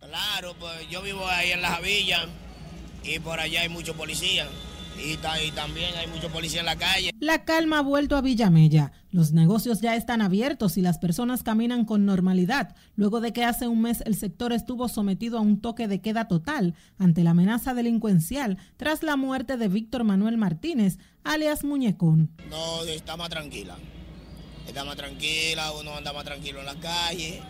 Claro, 0.01 0.55
pues 0.59 0.89
yo 0.91 1.03
vivo 1.03 1.25
ahí 1.27 1.53
en 1.53 1.63
la 1.63 1.69
Javilla 1.69 2.27
y 3.05 3.19
por 3.21 3.39
allá 3.39 3.61
hay 3.61 3.69
muchos 3.69 3.95
policías 3.97 4.49
y, 5.05 5.17
también 5.53 5.95
hay 5.97 6.07
mucho 6.07 6.29
policía 6.31 6.61
en 6.61 6.67
la 6.67 6.77
calle. 6.77 7.11
La 7.19 7.45
calma 7.45 7.79
ha 7.79 7.83
vuelto 7.83 8.17
a 8.17 8.21
Villamella. 8.21 8.93
Los 9.11 9.33
negocios 9.33 9.81
ya 9.81 9.97
están 9.97 10.23
abiertos 10.23 10.77
y 10.77 10.83
las 10.83 10.99
personas 10.99 11.43
caminan 11.43 11.85
con 11.85 12.07
normalidad, 12.07 12.75
luego 12.95 13.21
de 13.21 13.33
que 13.33 13.45
hace 13.45 13.67
un 13.67 13.83
mes 13.83 14.03
el 14.07 14.15
sector 14.15 14.53
estuvo 14.53 14.89
sometido 14.89 15.39
a 15.39 15.41
un 15.41 15.61
toque 15.61 15.89
de 15.89 16.01
queda 16.01 16.29
total 16.29 16.75
ante 16.99 17.25
la 17.25 17.31
amenaza 17.31 17.75
delincuencial 17.75 18.59
tras 18.77 19.03
la 19.03 19.17
muerte 19.17 19.57
de 19.57 19.69
Víctor 19.69 20.05
Manuel 20.05 20.37
Martínez, 20.37 20.99
alias 21.25 21.65
Muñecón. 21.65 22.31
No, 22.49 22.85
está 22.85 23.17
más 23.17 23.31
tranquila. 23.31 23.77
Está 24.67 24.85
más 24.85 24.97
tranquila, 24.97 25.73
uno 25.73 25.95
anda 25.97 26.13
más 26.13 26.25
tranquilo 26.25 26.61
en 26.61 26.67
la 26.67 26.77
calle. 26.77 27.43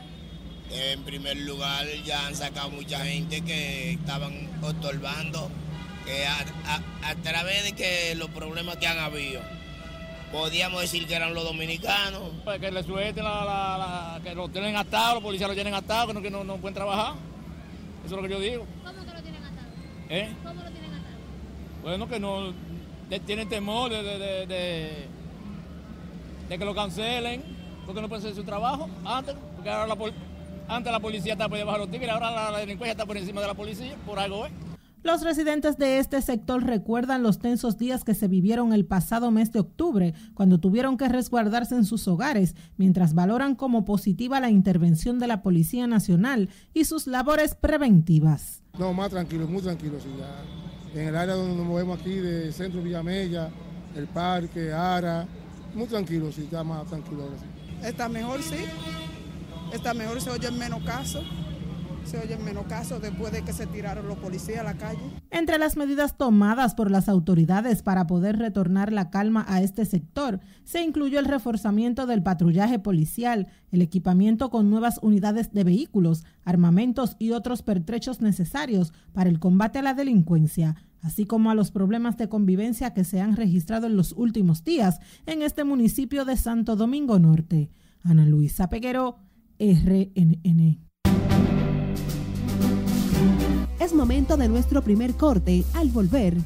En 0.70 1.02
primer 1.02 1.36
lugar, 1.36 1.86
ya 2.06 2.26
han 2.26 2.36
sacado 2.36 2.70
mucha 2.70 3.04
gente 3.04 3.42
que 3.42 3.92
estaban 3.92 4.48
ostorbando 4.62 5.50
a, 6.26 7.14
través 7.22 7.64
de 7.64 7.72
que 7.72 8.14
los 8.14 8.30
problemas 8.30 8.76
que 8.76 8.86
han 8.86 8.98
habido, 8.98 9.40
podíamos 10.32 10.80
decir 10.80 11.06
que 11.06 11.14
eran 11.14 11.34
los 11.34 11.44
dominicanos. 11.44 12.22
Pues 12.44 12.60
que 12.60 12.70
le 12.70 12.82
suelten, 12.82 13.24
la, 13.24 14.20
que 14.22 14.34
lo 14.34 14.48
tienen 14.48 14.76
atado, 14.76 15.14
los 15.14 15.22
policías 15.22 15.48
lo 15.48 15.54
tienen 15.54 15.74
atado, 15.74 16.20
que 16.20 16.30
no, 16.30 16.44
no, 16.44 16.56
pueden 16.56 16.74
trabajar. 16.74 17.14
Eso 18.04 18.16
es 18.16 18.22
lo 18.22 18.28
que 18.28 18.34
yo 18.34 18.40
digo. 18.40 18.66
¿Cómo 18.84 19.04
que 19.04 19.12
lo 19.12 19.22
tienen 19.22 19.44
atado? 19.44 19.68
¿Eh? 20.08 20.32
¿Cómo 20.42 20.62
lo 20.62 20.70
tienen 20.70 20.94
atado? 20.94 21.16
Bueno, 21.82 22.08
que 22.08 22.20
no 22.20 22.54
tienen 23.18 23.48
temor 23.48 23.90
de, 23.90 24.02
de, 24.02 24.18
de, 24.46 25.08
de, 26.48 26.58
que 26.58 26.64
lo 26.64 26.74
cancelen, 26.74 27.42
porque 27.84 28.00
no 28.00 28.08
pueden 28.08 28.24
hacer 28.24 28.36
su 28.36 28.44
trabajo 28.44 28.88
antes, 29.04 29.34
porque 29.56 29.68
ahora 29.68 29.94
la, 29.94 30.12
antes 30.68 30.92
la 30.92 31.00
policía 31.00 31.32
estaba 31.32 31.48
por 31.48 31.58
debajo 31.58 31.78
de 31.78 31.84
los 31.86 31.90
tigres, 31.90 32.10
ahora 32.10 32.30
la, 32.30 32.50
la 32.52 32.58
delincuencia 32.58 32.92
está 32.92 33.04
por 33.04 33.16
encima 33.16 33.40
de 33.40 33.48
la 33.48 33.54
policía, 33.54 33.96
por 34.06 34.18
algo 34.18 34.46
es. 34.46 34.52
Los 35.02 35.22
residentes 35.22 35.78
de 35.78 35.98
este 35.98 36.20
sector 36.20 36.62
recuerdan 36.62 37.22
los 37.22 37.38
tensos 37.38 37.78
días 37.78 38.04
que 38.04 38.14
se 38.14 38.28
vivieron 38.28 38.74
el 38.74 38.84
pasado 38.84 39.30
mes 39.30 39.50
de 39.50 39.60
octubre, 39.60 40.12
cuando 40.34 40.60
tuvieron 40.60 40.98
que 40.98 41.08
resguardarse 41.08 41.74
en 41.74 41.86
sus 41.86 42.06
hogares, 42.06 42.54
mientras 42.76 43.14
valoran 43.14 43.54
como 43.54 43.86
positiva 43.86 44.40
la 44.40 44.50
intervención 44.50 45.18
de 45.18 45.26
la 45.26 45.42
Policía 45.42 45.86
Nacional 45.86 46.50
y 46.74 46.84
sus 46.84 47.06
labores 47.06 47.54
preventivas. 47.54 48.62
No, 48.78 48.92
más 48.92 49.08
tranquilo, 49.08 49.48
muy 49.48 49.62
tranquilo. 49.62 49.98
Sí, 50.00 50.10
En 50.94 51.08
el 51.08 51.16
área 51.16 51.34
donde 51.34 51.56
nos 51.56 51.66
movemos 51.66 51.98
aquí, 51.98 52.16
de 52.16 52.52
Centro 52.52 52.82
Villamella, 52.82 53.48
el 53.96 54.06
Parque, 54.06 54.70
Ara, 54.70 55.26
muy 55.74 55.86
tranquilo, 55.86 56.30
sí, 56.30 56.42
está 56.42 56.62
más 56.62 56.86
tranquilo 56.86 57.26
Está 57.82 58.06
mejor, 58.10 58.42
sí. 58.42 58.56
Está 59.72 59.94
mejor, 59.94 60.20
se 60.20 60.28
oye 60.28 60.50
menos 60.50 60.82
casos 60.82 61.24
se 62.10 62.18
oyen 62.18 62.44
menos 62.44 62.66
casos 62.66 63.00
después 63.00 63.32
de 63.32 63.42
que 63.42 63.52
se 63.52 63.68
tiraron 63.68 64.08
los 64.08 64.18
policías 64.18 64.58
a 64.58 64.64
la 64.64 64.74
calle. 64.74 64.98
Entre 65.30 65.58
las 65.58 65.76
medidas 65.76 66.16
tomadas 66.16 66.74
por 66.74 66.90
las 66.90 67.08
autoridades 67.08 67.84
para 67.84 68.08
poder 68.08 68.36
retornar 68.36 68.92
la 68.92 69.10
calma 69.10 69.44
a 69.46 69.62
este 69.62 69.84
sector, 69.84 70.40
se 70.64 70.82
incluyó 70.82 71.20
el 71.20 71.26
reforzamiento 71.26 72.06
del 72.06 72.24
patrullaje 72.24 72.80
policial, 72.80 73.46
el 73.70 73.80
equipamiento 73.80 74.50
con 74.50 74.70
nuevas 74.70 74.98
unidades 75.02 75.52
de 75.52 75.62
vehículos, 75.62 76.24
armamentos 76.44 77.14
y 77.20 77.30
otros 77.30 77.62
pertrechos 77.62 78.20
necesarios 78.20 78.92
para 79.12 79.30
el 79.30 79.38
combate 79.38 79.78
a 79.78 79.82
la 79.82 79.94
delincuencia, 79.94 80.74
así 81.02 81.26
como 81.26 81.48
a 81.52 81.54
los 81.54 81.70
problemas 81.70 82.16
de 82.16 82.28
convivencia 82.28 82.92
que 82.92 83.04
se 83.04 83.20
han 83.20 83.36
registrado 83.36 83.86
en 83.86 83.96
los 83.96 84.12
últimos 84.16 84.64
días 84.64 84.98
en 85.26 85.42
este 85.42 85.62
municipio 85.62 86.24
de 86.24 86.36
Santo 86.36 86.74
Domingo 86.74 87.20
Norte. 87.20 87.70
Ana 88.02 88.26
Luisa 88.26 88.68
Peguero, 88.68 89.18
RNN. 89.60 90.89
Es 93.80 93.94
momento 93.94 94.36
de 94.36 94.46
nuestro 94.46 94.82
primer 94.82 95.14
corte. 95.14 95.64
Al 95.72 95.88
volver, 95.88 96.36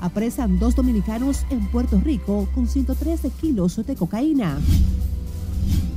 apresan 0.00 0.60
dos 0.60 0.76
dominicanos 0.76 1.44
en 1.50 1.66
Puerto 1.66 1.98
Rico 1.98 2.48
con 2.54 2.68
113 2.68 3.30
kilos 3.30 3.84
de 3.84 3.96
cocaína. 3.96 4.60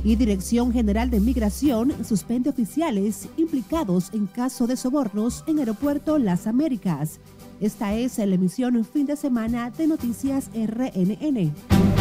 Y 0.02 0.16
Dirección 0.16 0.72
General 0.72 1.08
de 1.08 1.20
Migración 1.20 1.92
suspende 2.04 2.50
oficiales 2.50 3.28
implicados 3.36 4.12
en 4.12 4.26
caso 4.26 4.66
de 4.66 4.76
sobornos 4.76 5.44
en 5.46 5.60
Aeropuerto 5.60 6.18
Las 6.18 6.48
Américas. 6.48 7.20
Esta 7.60 7.94
es 7.94 8.18
la 8.18 8.34
emisión 8.34 8.84
fin 8.84 9.06
de 9.06 9.14
semana 9.14 9.70
de 9.70 9.86
Noticias 9.86 10.50
RNN. 10.52 11.97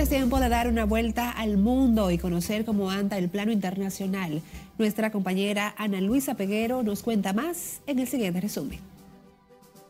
Es 0.00 0.08
tiempo 0.10 0.38
de 0.40 0.50
dar 0.50 0.68
una 0.68 0.84
vuelta 0.84 1.30
al 1.30 1.56
mundo 1.56 2.10
y 2.10 2.18
conocer 2.18 2.66
cómo 2.66 2.90
anda 2.90 3.16
el 3.16 3.30
plano 3.30 3.50
internacional. 3.50 4.42
Nuestra 4.78 5.10
compañera 5.10 5.74
Ana 5.78 6.02
Luisa 6.02 6.34
Peguero 6.34 6.82
nos 6.82 7.02
cuenta 7.02 7.32
más 7.32 7.80
en 7.86 8.00
el 8.00 8.06
siguiente 8.06 8.42
resumen. 8.42 8.78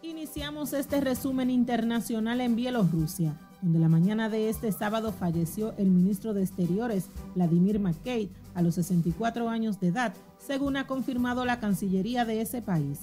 Iniciamos 0.02 0.72
este 0.74 1.00
resumen 1.00 1.50
internacional 1.50 2.40
en 2.40 2.54
Bielorrusia, 2.54 3.34
donde 3.62 3.80
la 3.80 3.88
mañana 3.88 4.28
de 4.28 4.48
este 4.48 4.70
sábado 4.70 5.12
falleció 5.12 5.74
el 5.76 5.88
ministro 5.88 6.34
de 6.34 6.42
Exteriores, 6.42 7.06
Vladimir 7.34 7.80
McKay, 7.80 8.28
a 8.54 8.62
los 8.62 8.76
64 8.76 9.48
años 9.48 9.80
de 9.80 9.88
edad, 9.88 10.14
según 10.38 10.76
ha 10.76 10.86
confirmado 10.86 11.44
la 11.44 11.58
Cancillería 11.58 12.24
de 12.24 12.42
ese 12.42 12.62
país. 12.62 13.00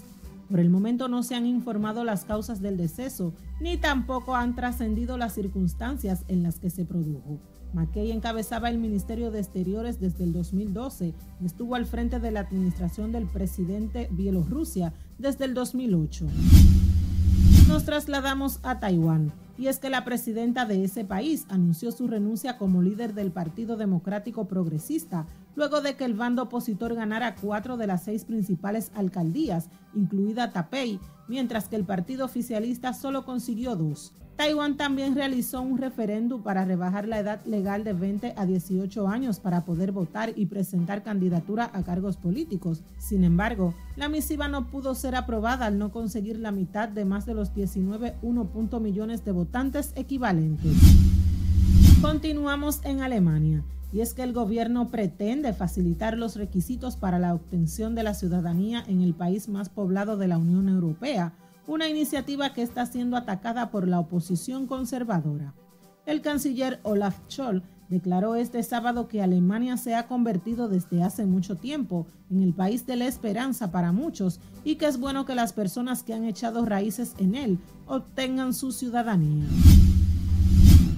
Por 0.49 0.59
el 0.59 0.69
momento 0.69 1.07
no 1.07 1.23
se 1.23 1.35
han 1.35 1.45
informado 1.45 2.03
las 2.03 2.25
causas 2.25 2.61
del 2.61 2.77
deceso, 2.77 3.33
ni 3.59 3.77
tampoco 3.77 4.35
han 4.35 4.55
trascendido 4.55 5.17
las 5.17 5.33
circunstancias 5.33 6.25
en 6.27 6.43
las 6.43 6.59
que 6.59 6.69
se 6.69 6.85
produjo. 6.85 7.39
McKay 7.73 8.11
encabezaba 8.11 8.69
el 8.69 8.77
Ministerio 8.77 9.31
de 9.31 9.39
Exteriores 9.39 9.99
desde 9.99 10.23
el 10.23 10.33
2012 10.33 11.13
y 11.41 11.45
estuvo 11.45 11.75
al 11.75 11.85
frente 11.85 12.19
de 12.19 12.31
la 12.31 12.41
administración 12.41 13.11
del 13.11 13.25
presidente 13.25 14.07
Bielorrusia 14.11 14.93
desde 15.17 15.45
el 15.45 15.53
2008. 15.53 16.27
Nos 17.67 17.85
trasladamos 17.85 18.59
a 18.61 18.79
Taiwán 18.79 19.33
y 19.63 19.69
es 19.69 19.79
que 19.79 19.89
la 19.89 20.03
presidenta 20.03 20.65
de 20.65 20.83
ese 20.83 21.05
país 21.05 21.45
anunció 21.47 21.93
su 21.93 22.05
renuncia 22.09 22.57
como 22.57 22.81
líder 22.81 23.13
del 23.13 23.31
Partido 23.31 23.77
Democrático 23.77 24.45
Progresista 24.45 25.25
luego 25.55 25.79
de 25.79 25.95
que 25.95 26.03
el 26.03 26.15
bando 26.15 26.43
opositor 26.43 26.95
ganara 26.95 27.35
cuatro 27.35 27.77
de 27.77 27.87
las 27.87 28.03
seis 28.03 28.25
principales 28.25 28.91
alcaldías, 28.93 29.69
incluida 29.95 30.51
Tapei, 30.51 30.99
mientras 31.29 31.69
que 31.69 31.77
el 31.77 31.85
partido 31.85 32.25
oficialista 32.25 32.91
solo 32.91 33.23
consiguió 33.23 33.77
dos. 33.77 34.13
Taiwán 34.35 34.77
también 34.77 35.15
realizó 35.15 35.61
un 35.61 35.77
referéndum 35.77 36.41
para 36.41 36.65
rebajar 36.65 37.07
la 37.07 37.19
edad 37.19 37.45
legal 37.45 37.83
de 37.83 37.93
20 37.93 38.33
a 38.35 38.45
18 38.45 39.07
años 39.07 39.39
para 39.39 39.63
poder 39.63 39.91
votar 39.91 40.33
y 40.35 40.47
presentar 40.47 41.03
candidatura 41.03 41.69
a 41.71 41.83
cargos 41.83 42.17
políticos. 42.17 42.81
Sin 42.97 43.23
embargo, 43.23 43.75
la 43.95 44.09
misiva 44.09 44.47
no 44.47 44.71
pudo 44.71 44.95
ser 44.95 45.15
aprobada 45.15 45.67
al 45.67 45.77
no 45.77 45.91
conseguir 45.91 46.39
la 46.39 46.51
mitad 46.51 46.89
de 46.89 47.05
más 47.05 47.25
de 47.25 47.35
los 47.35 47.53
19.1 47.53 48.79
millones 48.79 49.23
de 49.23 49.31
votantes 49.31 49.93
equivalentes. 49.95 50.77
Continuamos 52.01 52.81
en 52.83 53.01
Alemania 53.01 53.63
y 53.93 54.01
es 54.01 54.15
que 54.15 54.23
el 54.23 54.33
gobierno 54.33 54.89
pretende 54.89 55.53
facilitar 55.53 56.17
los 56.17 56.35
requisitos 56.35 56.97
para 56.97 57.19
la 57.19 57.35
obtención 57.35 57.93
de 57.93 58.01
la 58.01 58.15
ciudadanía 58.15 58.83
en 58.87 59.01
el 59.01 59.13
país 59.13 59.47
más 59.47 59.69
poblado 59.69 60.17
de 60.17 60.27
la 60.27 60.39
Unión 60.39 60.67
Europea, 60.67 61.33
una 61.67 61.87
iniciativa 61.87 62.53
que 62.53 62.61
está 62.61 62.85
siendo 62.85 63.17
atacada 63.17 63.71
por 63.71 63.87
la 63.87 63.99
oposición 63.99 64.67
conservadora. 64.67 65.53
El 66.05 66.21
canciller 66.21 66.79
Olaf 66.83 67.17
Scholz 67.29 67.63
declaró 67.89 68.35
este 68.35 68.63
sábado 68.63 69.07
que 69.07 69.21
Alemania 69.21 69.77
se 69.77 69.95
ha 69.95 70.07
convertido 70.07 70.67
desde 70.67 71.03
hace 71.03 71.25
mucho 71.25 71.55
tiempo 71.55 72.07
en 72.29 72.41
el 72.41 72.53
país 72.53 72.85
de 72.85 72.95
la 72.95 73.05
esperanza 73.05 73.71
para 73.71 73.91
muchos 73.91 74.39
y 74.63 74.75
que 74.75 74.87
es 74.87 74.99
bueno 74.99 75.25
que 75.25 75.35
las 75.35 75.53
personas 75.53 76.03
que 76.03 76.13
han 76.13 76.25
echado 76.25 76.65
raíces 76.65 77.13
en 77.19 77.35
él 77.35 77.59
obtengan 77.85 78.53
su 78.53 78.71
ciudadanía. 78.71 79.45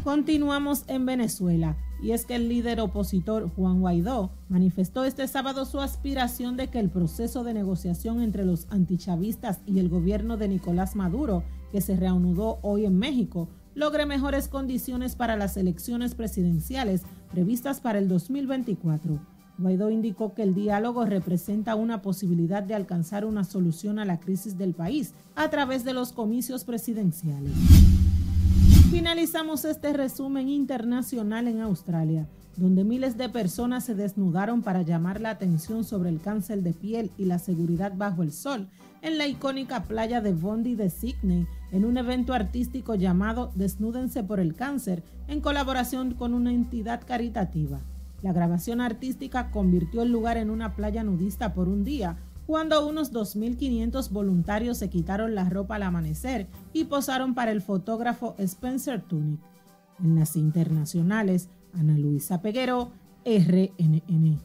Continuamos 0.04 0.86
en 0.88 1.06
Venezuela 1.06 1.76
y 2.02 2.12
es 2.12 2.26
que 2.26 2.36
el 2.36 2.50
líder 2.50 2.80
opositor 2.80 3.50
Juan 3.56 3.82
Guaidó 3.82 4.32
manifestó 4.50 5.06
este 5.06 5.28
sábado 5.28 5.66
su 5.66 5.80
aspiración 5.80 6.58
de 6.58 6.68
que 6.68 6.80
el 6.80 6.90
proceso 6.90 7.44
de 7.44 7.54
negociación 7.54 8.22
entre 8.22 8.46
los 8.46 8.68
antichavistas 8.70 9.60
y 9.66 9.80
el 9.80 9.90
gobierno 9.90 10.38
de 10.38 10.48
Nicolás 10.48 10.96
Maduro, 10.96 11.44
que 11.72 11.82
se 11.82 11.96
reanudó 11.96 12.60
hoy 12.62 12.86
en 12.86 12.98
México, 12.98 13.48
logre 13.74 14.06
mejores 14.06 14.48
condiciones 14.48 15.16
para 15.16 15.36
las 15.36 15.58
elecciones 15.58 16.16
presidenciales 16.16 17.04
previstas 17.32 17.80
para 17.80 18.00
el 18.00 18.08
2024. 18.08 19.20
Guaidó 19.58 19.90
indicó 19.90 20.34
que 20.34 20.44
el 20.44 20.54
diálogo 20.54 21.06
representa 21.06 21.76
una 21.76 22.02
posibilidad 22.02 22.62
de 22.62 22.76
alcanzar 22.76 23.26
una 23.26 23.44
solución 23.44 24.00
a 24.00 24.06
la 24.06 24.20
crisis 24.20 24.58
del 24.58 24.74
país 24.74 25.14
a 25.36 25.50
través 25.50 25.86
de 25.86 25.94
los 25.94 26.12
comicios 26.12 26.66
presidenciales. 26.66 27.54
Finalizamos 28.96 29.66
este 29.66 29.92
resumen 29.92 30.48
internacional 30.48 31.50
en 31.50 31.60
Australia, 31.60 32.30
donde 32.56 32.86
miles 32.86 33.18
de 33.18 33.28
personas 33.28 33.84
se 33.84 33.94
desnudaron 33.94 34.62
para 34.62 34.84
llamar 34.84 35.20
la 35.20 35.32
atención 35.32 35.84
sobre 35.84 36.08
el 36.08 36.22
cáncer 36.22 36.64
de 36.64 36.72
piel 36.72 37.12
y 37.18 37.26
la 37.26 37.38
seguridad 37.38 37.92
bajo 37.94 38.24
el 38.24 38.32
sol 38.32 38.70
en 39.02 39.18
la 39.18 39.28
icónica 39.28 39.84
playa 39.84 40.22
de 40.22 40.32
Bondi 40.32 40.76
de 40.76 40.90
Sydney, 40.90 41.46
en 41.74 41.84
un 41.84 41.98
evento 41.98 42.34
artístico 42.34 42.96
llamado 42.96 43.52
Desnúdense 43.54 44.24
por 44.24 44.40
el 44.40 44.56
cáncer, 44.56 45.04
en 45.28 45.42
colaboración 45.42 46.14
con 46.14 46.34
una 46.34 46.54
entidad 46.54 47.02
caritativa. 47.06 47.82
La 48.22 48.32
grabación 48.32 48.80
artística 48.80 49.52
convirtió 49.52 50.04
el 50.04 50.12
lugar 50.14 50.38
en 50.38 50.50
una 50.50 50.74
playa 50.74 51.04
nudista 51.04 51.54
por 51.54 51.68
un 51.68 51.84
día, 51.84 52.16
cuando 52.46 52.88
unos 52.88 53.12
2.500 53.12 54.10
voluntarios 54.10 54.78
se 54.78 54.90
quitaron 54.90 55.36
la 55.36 55.50
ropa 55.50 55.76
al 55.76 55.84
amanecer 55.84 56.48
y 56.74 56.86
posaron 56.86 57.34
para 57.34 57.52
el 57.52 57.62
fotógrafo 57.62 58.36
Spencer 58.38 59.02
Tunick. 59.02 59.40
En 60.04 60.16
las 60.16 60.36
internacionales, 60.36 61.50
Ana 61.74 61.98
Luisa 61.98 62.42
Peguero, 62.42 62.92
RNN. 63.26 64.40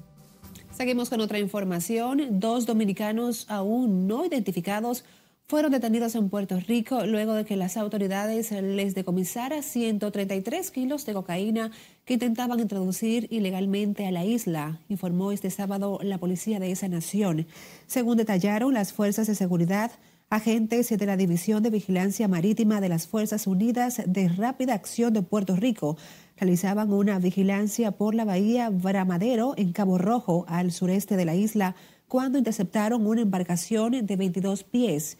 Seguimos 0.71 1.11
con 1.11 1.21
otra 1.21 1.38
información. 1.38 2.40
Dos 2.40 2.64
dominicanos 2.64 3.47
aún 3.50 4.07
no 4.07 4.25
identificados 4.25 5.04
fueron 5.50 5.73
detenidos 5.73 6.14
en 6.14 6.28
Puerto 6.28 6.61
Rico 6.61 7.04
luego 7.07 7.35
de 7.35 7.45
que 7.45 7.57
las 7.57 7.76
autoridades 7.76 8.52
les 8.52 8.95
decomisaran 8.95 9.64
133 9.64 10.71
kilos 10.71 11.04
de 11.07 11.12
cocaína 11.12 11.73
que 12.04 12.14
intentaban 12.14 12.61
introducir 12.61 13.26
ilegalmente 13.33 14.07
a 14.07 14.12
la 14.12 14.25
isla, 14.25 14.78
informó 14.88 15.33
este 15.33 15.50
sábado 15.50 15.99
la 16.04 16.19
policía 16.19 16.61
de 16.61 16.71
esa 16.71 16.87
nación. 16.87 17.49
Según 17.88 18.16
detallaron 18.16 18.75
las 18.75 18.92
fuerzas 18.92 19.26
de 19.26 19.35
seguridad, 19.35 19.90
agentes 20.28 20.88
de 20.88 21.04
la 21.07 21.16
División 21.16 21.64
de 21.64 21.71
Vigilancia 21.71 22.28
Marítima 22.28 22.80
de 22.80 22.88
las 22.88 23.09
Fuerzas 23.09 23.49
Unidas 23.49 24.00
de 24.07 24.28
Rápida 24.28 24.75
Acción 24.75 25.12
de 25.12 25.23
Puerto 25.23 25.57
Rico 25.57 25.97
realizaban 26.37 26.92
una 26.92 27.19
vigilancia 27.19 27.90
por 27.90 28.14
la 28.14 28.25
bahía 28.25 28.71
Bramadero 28.71 29.54
en 29.57 29.73
Cabo 29.73 29.99
Rojo, 29.99 30.45
al 30.47 30.71
sureste 30.71 31.16
de 31.16 31.25
la 31.25 31.35
isla, 31.35 31.75
cuando 32.07 32.38
interceptaron 32.38 33.04
una 33.04 33.23
embarcación 33.23 34.07
de 34.07 34.16
22 34.16 34.62
pies. 34.62 35.19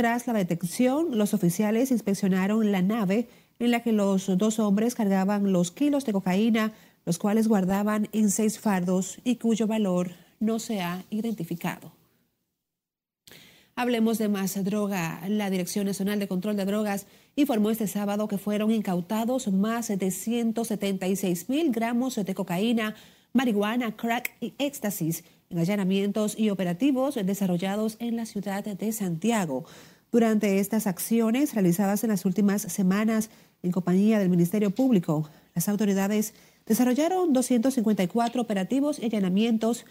Tras 0.00 0.26
la 0.26 0.32
detección, 0.32 1.18
los 1.18 1.34
oficiales 1.34 1.90
inspeccionaron 1.90 2.72
la 2.72 2.80
nave 2.80 3.28
en 3.58 3.70
la 3.70 3.82
que 3.82 3.92
los 3.92 4.34
dos 4.38 4.58
hombres 4.58 4.94
cargaban 4.94 5.52
los 5.52 5.72
kilos 5.72 6.06
de 6.06 6.14
cocaína, 6.14 6.72
los 7.04 7.18
cuales 7.18 7.48
guardaban 7.48 8.08
en 8.12 8.30
seis 8.30 8.58
fardos 8.58 9.18
y 9.24 9.36
cuyo 9.36 9.66
valor 9.66 10.12
no 10.38 10.58
se 10.58 10.80
ha 10.80 11.04
identificado. 11.10 11.92
Hablemos 13.76 14.16
de 14.16 14.30
más 14.30 14.64
droga. 14.64 15.20
La 15.28 15.50
Dirección 15.50 15.84
Nacional 15.84 16.18
de 16.18 16.28
Control 16.28 16.56
de 16.56 16.64
Drogas 16.64 17.04
informó 17.36 17.68
este 17.68 17.86
sábado 17.86 18.26
que 18.26 18.38
fueron 18.38 18.70
incautados 18.70 19.52
más 19.52 19.88
de 19.88 20.10
176 20.10 21.50
mil 21.50 21.72
gramos 21.72 22.14
de 22.14 22.34
cocaína, 22.34 22.94
marihuana, 23.34 23.94
crack 23.98 24.34
y 24.40 24.54
éxtasis 24.56 25.24
en 25.50 25.58
allanamientos 25.58 26.38
y 26.38 26.48
operativos 26.48 27.16
desarrollados 27.16 27.96
en 27.98 28.16
la 28.16 28.24
ciudad 28.24 28.64
de 28.64 28.92
Santiago. 28.92 29.66
Durante 30.12 30.58
estas 30.58 30.88
acciones 30.88 31.54
realizadas 31.54 32.02
en 32.02 32.10
las 32.10 32.24
últimas 32.24 32.62
semanas 32.62 33.30
en 33.62 33.70
compañía 33.70 34.18
del 34.18 34.28
Ministerio 34.28 34.70
Público, 34.70 35.28
las 35.54 35.68
autoridades 35.68 36.34
desarrollaron 36.66 37.32
254 37.32 38.42
operativos 38.42 38.98
y 38.98 39.04
allanamientos, 39.04 39.84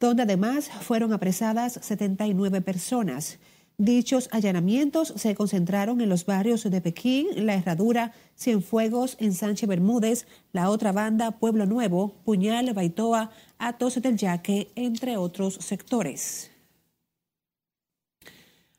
donde 0.00 0.22
además 0.22 0.70
fueron 0.80 1.12
apresadas 1.12 1.78
79 1.82 2.62
personas. 2.62 3.38
Dichos 3.78 4.30
allanamientos 4.32 5.12
se 5.16 5.34
concentraron 5.34 6.00
en 6.00 6.08
los 6.08 6.24
barrios 6.24 6.64
de 6.64 6.80
Pekín, 6.80 7.26
La 7.44 7.54
Herradura, 7.54 8.12
Cienfuegos, 8.34 9.18
Ensanche 9.20 9.66
Bermúdez, 9.66 10.26
La 10.52 10.70
Otra 10.70 10.92
Banda, 10.92 11.32
Pueblo 11.32 11.66
Nuevo, 11.66 12.14
Puñal, 12.24 12.72
Baitoa, 12.72 13.30
Atos 13.58 14.00
del 14.00 14.16
Yaque, 14.16 14.70
entre 14.74 15.18
otros 15.18 15.56
sectores. 15.56 16.55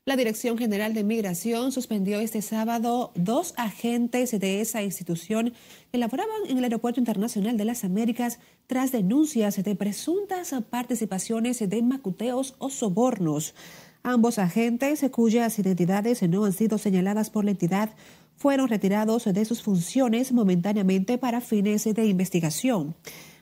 La 0.08 0.16
Dirección 0.16 0.56
General 0.56 0.94
de 0.94 1.04
Migración 1.04 1.70
suspendió 1.70 2.18
este 2.18 2.40
sábado 2.40 3.12
dos 3.14 3.52
agentes 3.58 4.30
de 4.30 4.62
esa 4.62 4.82
institución 4.82 5.52
que 5.92 5.98
laboraban 5.98 6.48
en 6.48 6.56
el 6.56 6.64
Aeropuerto 6.64 6.98
Internacional 6.98 7.58
de 7.58 7.66
las 7.66 7.84
Américas 7.84 8.38
tras 8.66 8.90
denuncias 8.90 9.62
de 9.62 9.76
presuntas 9.76 10.54
participaciones 10.70 11.58
de 11.58 11.82
macuteos 11.82 12.54
o 12.56 12.70
sobornos. 12.70 13.54
Ambos 14.02 14.38
agentes, 14.38 15.04
cuyas 15.12 15.58
identidades 15.58 16.22
no 16.22 16.46
han 16.46 16.54
sido 16.54 16.78
señaladas 16.78 17.28
por 17.28 17.44
la 17.44 17.50
entidad, 17.50 17.90
fueron 18.34 18.68
retirados 18.68 19.26
de 19.26 19.44
sus 19.44 19.60
funciones 19.60 20.32
momentáneamente 20.32 21.18
para 21.18 21.42
fines 21.42 21.84
de 21.84 22.06
investigación. 22.06 22.94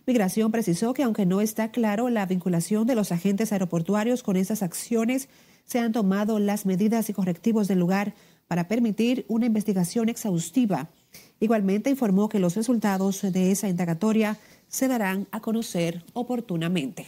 Migración 0.04 0.50
precisó 0.50 0.94
que 0.94 1.04
aunque 1.04 1.26
no 1.26 1.40
está 1.40 1.70
claro 1.70 2.08
la 2.10 2.26
vinculación 2.26 2.88
de 2.88 2.96
los 2.96 3.12
agentes 3.12 3.52
aeroportuarios 3.52 4.24
con 4.24 4.36
esas 4.36 4.64
acciones, 4.64 5.28
se 5.66 5.78
han 5.78 5.92
tomado 5.92 6.38
las 6.38 6.64
medidas 6.64 7.10
y 7.10 7.12
correctivos 7.12 7.68
del 7.68 7.80
lugar 7.80 8.14
para 8.48 8.68
permitir 8.68 9.24
una 9.28 9.46
investigación 9.46 10.08
exhaustiva. 10.08 10.88
Igualmente 11.40 11.90
informó 11.90 12.28
que 12.28 12.38
los 12.38 12.54
resultados 12.54 13.20
de 13.22 13.50
esa 13.50 13.68
indagatoria 13.68 14.38
se 14.68 14.88
darán 14.88 15.26
a 15.32 15.40
conocer 15.40 16.04
oportunamente. 16.12 17.06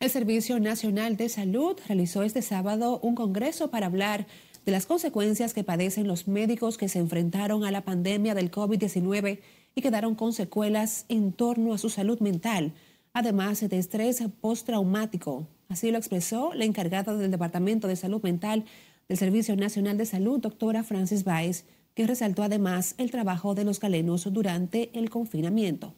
El 0.00 0.10
Servicio 0.10 0.60
Nacional 0.60 1.16
de 1.16 1.28
Salud 1.28 1.78
realizó 1.86 2.22
este 2.24 2.42
sábado 2.42 2.98
un 3.02 3.14
congreso 3.14 3.70
para 3.70 3.86
hablar 3.86 4.26
de 4.66 4.72
las 4.72 4.86
consecuencias 4.86 5.54
que 5.54 5.64
padecen 5.64 6.08
los 6.08 6.26
médicos 6.26 6.78
que 6.78 6.88
se 6.88 6.98
enfrentaron 6.98 7.64
a 7.64 7.70
la 7.70 7.84
pandemia 7.84 8.34
del 8.34 8.50
COVID-19 8.50 9.40
y 9.74 9.82
quedaron 9.82 10.14
con 10.14 10.32
secuelas 10.32 11.04
en 11.08 11.32
torno 11.32 11.74
a 11.74 11.78
su 11.78 11.90
salud 11.90 12.20
mental, 12.20 12.72
además 13.14 13.66
de 13.66 13.78
estrés 13.78 14.22
postraumático. 14.40 15.48
Así 15.68 15.90
lo 15.90 15.96
expresó 15.96 16.52
la 16.52 16.66
encargada 16.66 17.16
del 17.16 17.30
Departamento 17.30 17.88
de 17.88 17.96
Salud 17.96 18.22
Mental 18.22 18.64
del 19.08 19.16
Servicio 19.18 19.56
Nacional 19.56 19.96
de 19.96 20.04
Salud, 20.04 20.40
doctora 20.40 20.82
Francis 20.82 21.24
Baez, 21.24 21.64
que 21.94 22.06
resaltó 22.06 22.42
además 22.42 22.94
el 22.98 23.10
trabajo 23.10 23.54
de 23.54 23.64
los 23.64 23.80
galenos 23.80 24.30
durante 24.32 24.90
el 24.98 25.08
confinamiento. 25.08 25.94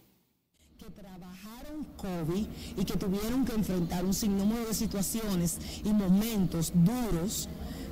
COVID 1.97 2.47
y 2.77 2.85
que 2.85 2.97
tuvieron 2.97 3.45
que 3.45 3.55
enfrentar 3.55 4.05
un 4.05 4.15
sinnúmero 4.15 4.67
de 4.67 4.75
situaciones 4.75 5.59
y 5.85 5.93
momentos 5.93 6.73
duros 6.75 7.49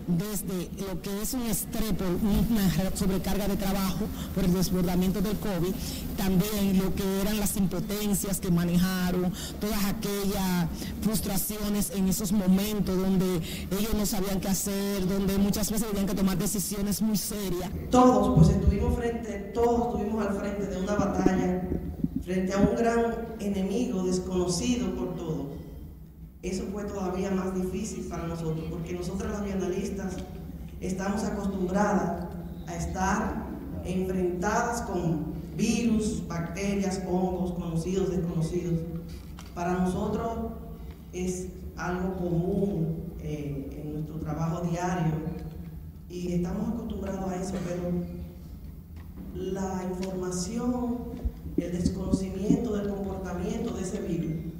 desde 0.07 0.69
lo 0.87 1.01
que 1.01 1.23
es 1.23 1.35
un 1.35 1.43
estrés 1.43 1.93
una 2.23 2.97
sobrecarga 2.97 3.49
de 3.49 3.57
trabajo 3.57 4.07
por 4.35 4.45
el 4.45 4.53
desbordamiento 4.53 5.21
del 5.21 5.37
COVID, 5.38 5.73
también 6.17 6.79
lo 6.79 6.95
que 6.95 7.21
eran 7.21 7.38
las 7.38 7.57
impotencias 7.57 8.40
que 8.40 8.51
manejaron, 8.51 9.33
todas 9.61 9.85
aquellas 9.85 10.69
frustraciones 11.03 11.90
en 11.95 12.09
esos 12.09 12.33
momentos 12.33 12.97
donde 12.97 13.37
ellos 13.71 13.95
no 13.95 14.07
sabían 14.07 14.40
qué 14.40 14.49
hacer, 14.49 15.07
donde 15.09 15.38
muchas 15.38 15.71
veces 15.71 15.88
tenían 15.88 16.07
que 16.07 16.14
tomar 16.14 16.38
decisiones 16.38 17.01
muy 17.03 17.17
serias. 17.17 17.71
Todos, 17.90 18.35
pues 18.37 18.49
estuvimos 18.57 18.97
frente, 18.97 19.51
todos 19.55 19.95
estuvimos 19.95 20.27
al 20.27 20.37
frente 20.38 20.67
de 20.67 20.81
una 20.81 20.95
batalla 20.95 21.69
frente 22.23 22.55
a 22.55 22.59
un 22.59 22.77
gran 22.77 23.14
enemigo 23.38 24.05
desconocido 24.05 24.95
por 24.95 25.14
todo. 25.14 25.54
Eso 26.44 26.64
fue 26.70 26.85
todavía 26.85 27.30
más 27.30 27.54
difícil 27.54 28.04
para 28.04 28.26
nosotros, 28.26 28.66
porque 28.68 28.92
nosotros 28.92 29.33
los 29.33 29.44
bienalistas 29.44 30.16
estamos 30.78 31.24
acostumbradas 31.24 32.26
a 32.66 32.76
estar 32.76 33.46
enfrentadas 33.83 34.83
con 34.83 35.33
virus, 35.57 36.22
bacterias, 36.28 37.00
hongos, 37.09 37.52
conocidos, 37.52 38.11
desconocidos. 38.11 38.74
Para 39.54 39.72
nosotros 39.72 40.52
es 41.14 41.46
algo 41.78 42.14
común 42.18 43.14
eh, 43.20 43.80
en 43.83 43.94
nuestro 43.94 44.16
trabajo 44.16 44.66
diario 44.66 45.14
y 46.11 46.35
estamos 46.35 46.74
acostumbrados 46.74 47.33
a 47.33 47.37
eso, 47.37 47.54
pero 47.66 47.90
la 49.35 49.83
información, 49.90 50.98
el 51.57 51.72
desconocimiento 51.72 52.76
del 52.76 52.90
comportamiento 52.90 53.72
de 53.72 53.83
ese 53.83 54.00
virus, 54.02 54.52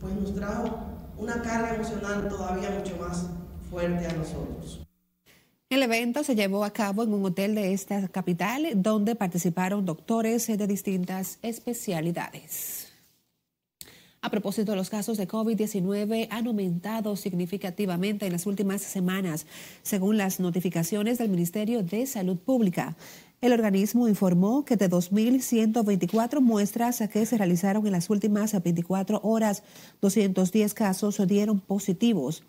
pues 0.00 0.14
nos 0.16 0.34
trajo 0.34 0.87
una 1.18 1.42
carga 1.42 1.74
emocional 1.74 2.28
todavía 2.28 2.70
mucho 2.70 2.96
más 2.96 3.26
fuerte 3.70 4.06
a 4.06 4.12
nosotros. 4.12 4.80
El 5.70 5.82
evento 5.82 6.24
se 6.24 6.34
llevó 6.34 6.64
a 6.64 6.72
cabo 6.72 7.02
en 7.02 7.12
un 7.12 7.26
hotel 7.26 7.54
de 7.54 7.74
esta 7.74 8.08
capital 8.08 8.68
donde 8.76 9.14
participaron 9.14 9.84
doctores 9.84 10.46
de 10.46 10.66
distintas 10.66 11.38
especialidades. 11.42 12.88
A 14.20 14.30
propósito, 14.30 14.74
los 14.74 14.90
casos 14.90 15.16
de 15.16 15.28
COVID-19 15.28 16.28
han 16.30 16.46
aumentado 16.46 17.14
significativamente 17.14 18.26
en 18.26 18.32
las 18.32 18.46
últimas 18.46 18.82
semanas, 18.82 19.46
según 19.82 20.16
las 20.16 20.40
notificaciones 20.40 21.18
del 21.18 21.28
Ministerio 21.28 21.82
de 21.84 22.04
Salud 22.06 22.36
Pública. 22.36 22.96
El 23.40 23.52
organismo 23.52 24.08
informó 24.08 24.64
que 24.64 24.76
de 24.76 24.90
2.124 24.90 26.40
muestras 26.40 27.00
que 27.08 27.24
se 27.24 27.38
realizaron 27.38 27.86
en 27.86 27.92
las 27.92 28.10
últimas 28.10 28.60
24 28.60 29.20
horas, 29.22 29.62
210 30.00 30.74
casos 30.74 31.24
dieron 31.28 31.60
positivos. 31.60 32.42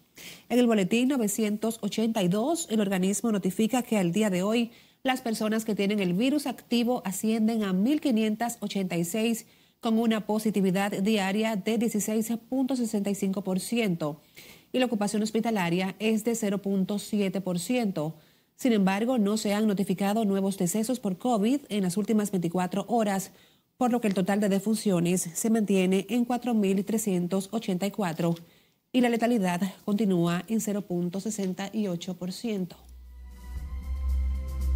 En 0.49 0.58
el 0.58 0.65
boletín 0.65 1.10
982, 1.10 2.69
el 2.71 2.80
organismo 2.80 3.32
notifica 3.32 3.84
que 3.84 3.99
al 3.99 4.12
día 4.12 4.32
de 4.32 4.41
hoy 4.41 4.71
las 5.04 5.21
personas 5.21 5.63
que 5.63 5.75
tienen 5.75 5.99
el 5.99 6.13
virus 6.13 6.47
activo 6.47 7.04
ascienden 7.06 7.62
a 7.63 7.71
1.586 7.71 9.45
con 9.82 9.99
una 9.99 10.25
positividad 10.25 10.91
diaria 10.91 11.56
de 11.56 11.78
16.65% 11.78 14.17
y 14.71 14.80
la 14.80 14.86
ocupación 14.86 15.23
hospitalaria 15.23 15.95
es 15.99 16.23
de 16.23 16.32
0.7%. 16.32 18.13
Sin 18.60 18.74
embargo, 18.74 19.17
no 19.17 19.38
se 19.38 19.54
han 19.54 19.67
notificado 19.67 20.26
nuevos 20.26 20.58
decesos 20.58 21.00
por 21.00 21.17
COVID 21.17 21.62
en 21.69 21.84
las 21.84 21.95
últimas 21.95 22.30
24 22.30 22.84
horas, 22.89 23.32
por 23.78 23.89
lo 23.89 24.02
que 24.02 24.10
el 24.10 24.13
total 24.13 24.41
de 24.41 24.50
defunciones 24.50 25.30
se 25.34 25.50
mantiene 25.50 26.06
en 26.10 26.28
4.384 26.28 28.38
y 28.91 29.00
la 29.00 29.08
letalidad 29.08 29.62
continúa 29.86 30.43
en 30.50 30.60
0.68%. 30.60 32.76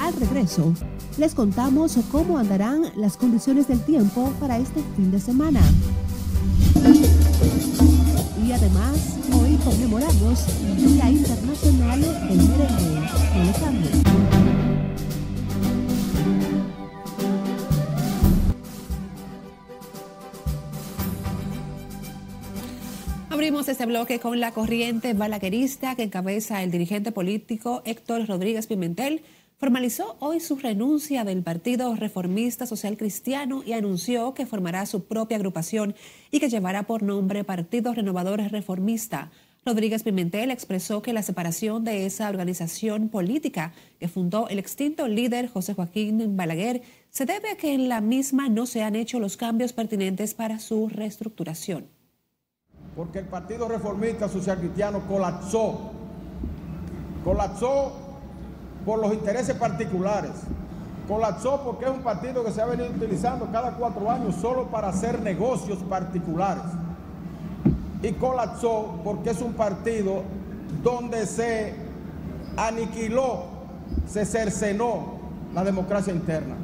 Al 0.00 0.12
regreso, 0.14 0.74
les 1.16 1.34
contamos 1.34 1.96
cómo 2.10 2.38
andarán 2.38 2.90
las 2.96 3.16
condiciones 3.16 3.68
del 3.68 3.80
tiempo 3.80 4.32
para 4.40 4.58
este 4.58 4.82
fin 4.96 5.10
de 5.10 5.20
semana. 5.20 5.60
Y 8.44 8.52
además, 8.52 9.16
conmemoramos 9.64 10.46
el 10.60 10.76
Día 10.76 11.10
Internacional 11.10 12.00
del 12.00 12.36
Merengue. 12.36 13.00
No. 13.34 14.14
Abrimos 23.30 23.68
este 23.68 23.86
bloque 23.86 24.20
con 24.20 24.38
la 24.38 24.52
corriente 24.52 25.12
balaguerista 25.14 25.94
que 25.96 26.04
encabeza 26.04 26.62
el 26.62 26.70
dirigente 26.70 27.10
político 27.10 27.82
Héctor 27.84 28.26
Rodríguez 28.28 28.66
Pimentel, 28.66 29.22
formalizó 29.58 30.16
hoy 30.20 30.40
su 30.40 30.56
renuncia 30.56 31.24
del 31.24 31.42
Partido 31.42 31.94
Reformista 31.94 32.66
Social 32.66 32.96
Cristiano 32.96 33.62
y 33.64 33.72
anunció 33.72 34.34
que 34.34 34.46
formará 34.46 34.84
su 34.86 35.04
propia 35.04 35.36
agrupación 35.36 35.94
y 36.30 36.38
que 36.38 36.48
llevará 36.48 36.84
por 36.84 37.02
nombre 37.02 37.44
Partido 37.44 37.94
Renovador 37.94 38.40
Reformista. 38.50 39.30
Rodríguez 39.66 40.02
Pimentel 40.02 40.50
expresó 40.50 41.00
que 41.00 41.14
la 41.14 41.22
separación 41.22 41.84
de 41.84 42.04
esa 42.04 42.28
organización 42.28 43.08
política 43.08 43.72
que 43.98 44.08
fundó 44.08 44.46
el 44.48 44.58
extinto 44.58 45.08
líder 45.08 45.48
José 45.48 45.72
Joaquín 45.72 46.36
Balaguer 46.36 46.82
se 47.08 47.24
debe 47.24 47.50
a 47.50 47.56
que 47.56 47.72
en 47.72 47.88
la 47.88 48.02
misma 48.02 48.50
no 48.50 48.66
se 48.66 48.82
han 48.82 48.94
hecho 48.94 49.20
los 49.20 49.38
cambios 49.38 49.72
pertinentes 49.72 50.34
para 50.34 50.58
su 50.58 50.90
reestructuración. 50.90 51.86
Porque 52.94 53.20
el 53.20 53.24
Partido 53.24 53.66
Reformista 53.66 54.28
Social 54.28 54.58
Cristiano 54.58 55.02
colapsó, 55.08 55.92
colapsó 57.24 57.92
por 58.84 58.98
los 58.98 59.14
intereses 59.14 59.56
particulares. 59.56 60.32
Colapsó 61.08 61.62
porque 61.64 61.86
es 61.86 61.90
un 61.90 62.02
partido 62.02 62.44
que 62.44 62.52
se 62.52 62.60
ha 62.60 62.66
venido 62.66 62.90
utilizando 62.90 63.48
cada 63.50 63.72
cuatro 63.76 64.10
años 64.10 64.34
solo 64.36 64.66
para 64.70 64.88
hacer 64.88 65.22
negocios 65.22 65.78
particulares. 65.88 66.64
Y 68.04 68.12
colapsó 68.12 69.00
porque 69.02 69.30
es 69.30 69.40
un 69.40 69.54
partido 69.54 70.22
donde 70.82 71.26
se 71.26 71.72
aniquiló, 72.54 73.44
se 74.06 74.26
cercenó 74.26 75.18
la 75.54 75.64
democracia 75.64 76.12
interna. 76.12 76.54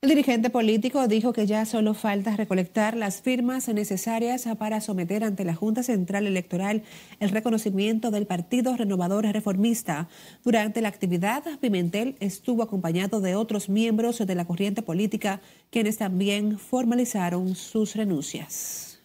El 0.00 0.10
dirigente 0.10 0.48
político 0.48 1.08
dijo 1.08 1.34
que 1.34 1.46
ya 1.46 1.66
solo 1.66 1.92
falta 1.92 2.36
recolectar 2.36 2.96
las 2.96 3.20
firmas 3.20 3.68
necesarias 3.68 4.48
para 4.58 4.80
someter 4.80 5.24
ante 5.24 5.44
la 5.44 5.54
Junta 5.54 5.82
Central 5.82 6.26
Electoral 6.26 6.82
el 7.20 7.30
reconocimiento 7.30 8.10
del 8.10 8.26
Partido 8.26 8.74
Renovador 8.76 9.26
Reformista. 9.26 10.08
Durante 10.42 10.80
la 10.80 10.88
actividad, 10.88 11.42
Pimentel 11.60 12.16
estuvo 12.20 12.62
acompañado 12.62 13.20
de 13.20 13.34
otros 13.34 13.68
miembros 13.68 14.24
de 14.26 14.34
la 14.34 14.46
corriente 14.46 14.80
política, 14.80 15.42
quienes 15.70 15.98
también 15.98 16.58
formalizaron 16.58 17.54
sus 17.56 17.94
renuncias. 17.94 18.95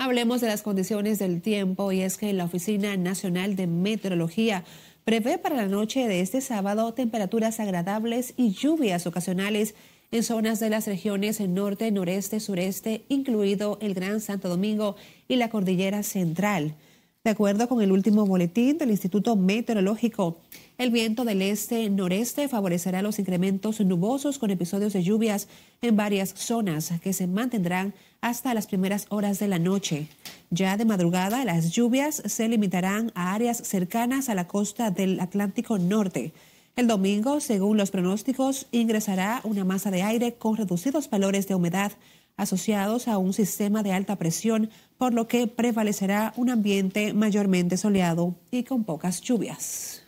Hablemos 0.00 0.40
de 0.40 0.46
las 0.46 0.62
condiciones 0.62 1.18
del 1.18 1.42
tiempo 1.42 1.90
y 1.90 2.02
es 2.02 2.18
que 2.18 2.32
la 2.32 2.44
Oficina 2.44 2.96
Nacional 2.96 3.56
de 3.56 3.66
Meteorología 3.66 4.62
prevé 5.04 5.38
para 5.38 5.56
la 5.56 5.66
noche 5.66 6.06
de 6.06 6.20
este 6.20 6.40
sábado 6.40 6.94
temperaturas 6.94 7.58
agradables 7.58 8.32
y 8.36 8.52
lluvias 8.52 9.08
ocasionales 9.08 9.74
en 10.12 10.22
zonas 10.22 10.60
de 10.60 10.70
las 10.70 10.86
regiones 10.86 11.40
norte, 11.40 11.90
noreste, 11.90 12.38
sureste, 12.38 13.06
incluido 13.08 13.76
el 13.82 13.94
Gran 13.94 14.20
Santo 14.20 14.48
Domingo 14.48 14.94
y 15.26 15.34
la 15.34 15.50
Cordillera 15.50 16.04
Central. 16.04 16.76
De 17.24 17.30
acuerdo 17.30 17.68
con 17.68 17.82
el 17.82 17.90
último 17.90 18.24
boletín 18.24 18.78
del 18.78 18.92
Instituto 18.92 19.34
Meteorológico, 19.34 20.38
el 20.78 20.92
viento 20.92 21.24
del 21.24 21.42
este-noreste 21.42 22.48
favorecerá 22.48 23.02
los 23.02 23.18
incrementos 23.18 23.80
nubosos 23.80 24.38
con 24.38 24.52
episodios 24.52 24.92
de 24.92 25.02
lluvias 25.02 25.48
en 25.82 25.96
varias 25.96 26.30
zonas 26.36 26.92
que 27.02 27.12
se 27.12 27.26
mantendrán 27.26 27.94
hasta 28.20 28.54
las 28.54 28.68
primeras 28.68 29.06
horas 29.08 29.40
de 29.40 29.48
la 29.48 29.58
noche. 29.58 30.06
Ya 30.50 30.76
de 30.76 30.84
madrugada, 30.84 31.44
las 31.44 31.72
lluvias 31.72 32.22
se 32.24 32.48
limitarán 32.48 33.10
a 33.16 33.34
áreas 33.34 33.58
cercanas 33.58 34.28
a 34.28 34.36
la 34.36 34.46
costa 34.46 34.92
del 34.92 35.18
Atlántico 35.18 35.78
Norte. 35.78 36.32
El 36.76 36.86
domingo, 36.86 37.40
según 37.40 37.76
los 37.76 37.90
pronósticos, 37.90 38.68
ingresará 38.70 39.40
una 39.42 39.64
masa 39.64 39.90
de 39.90 40.04
aire 40.04 40.34
con 40.34 40.56
reducidos 40.56 41.10
valores 41.10 41.48
de 41.48 41.56
humedad 41.56 41.90
asociados 42.36 43.08
a 43.08 43.18
un 43.18 43.32
sistema 43.32 43.82
de 43.82 43.92
alta 43.92 44.14
presión, 44.14 44.70
por 44.96 45.12
lo 45.12 45.26
que 45.26 45.48
prevalecerá 45.48 46.32
un 46.36 46.50
ambiente 46.50 47.12
mayormente 47.12 47.76
soleado 47.76 48.36
y 48.52 48.62
con 48.62 48.84
pocas 48.84 49.20
lluvias. 49.20 50.04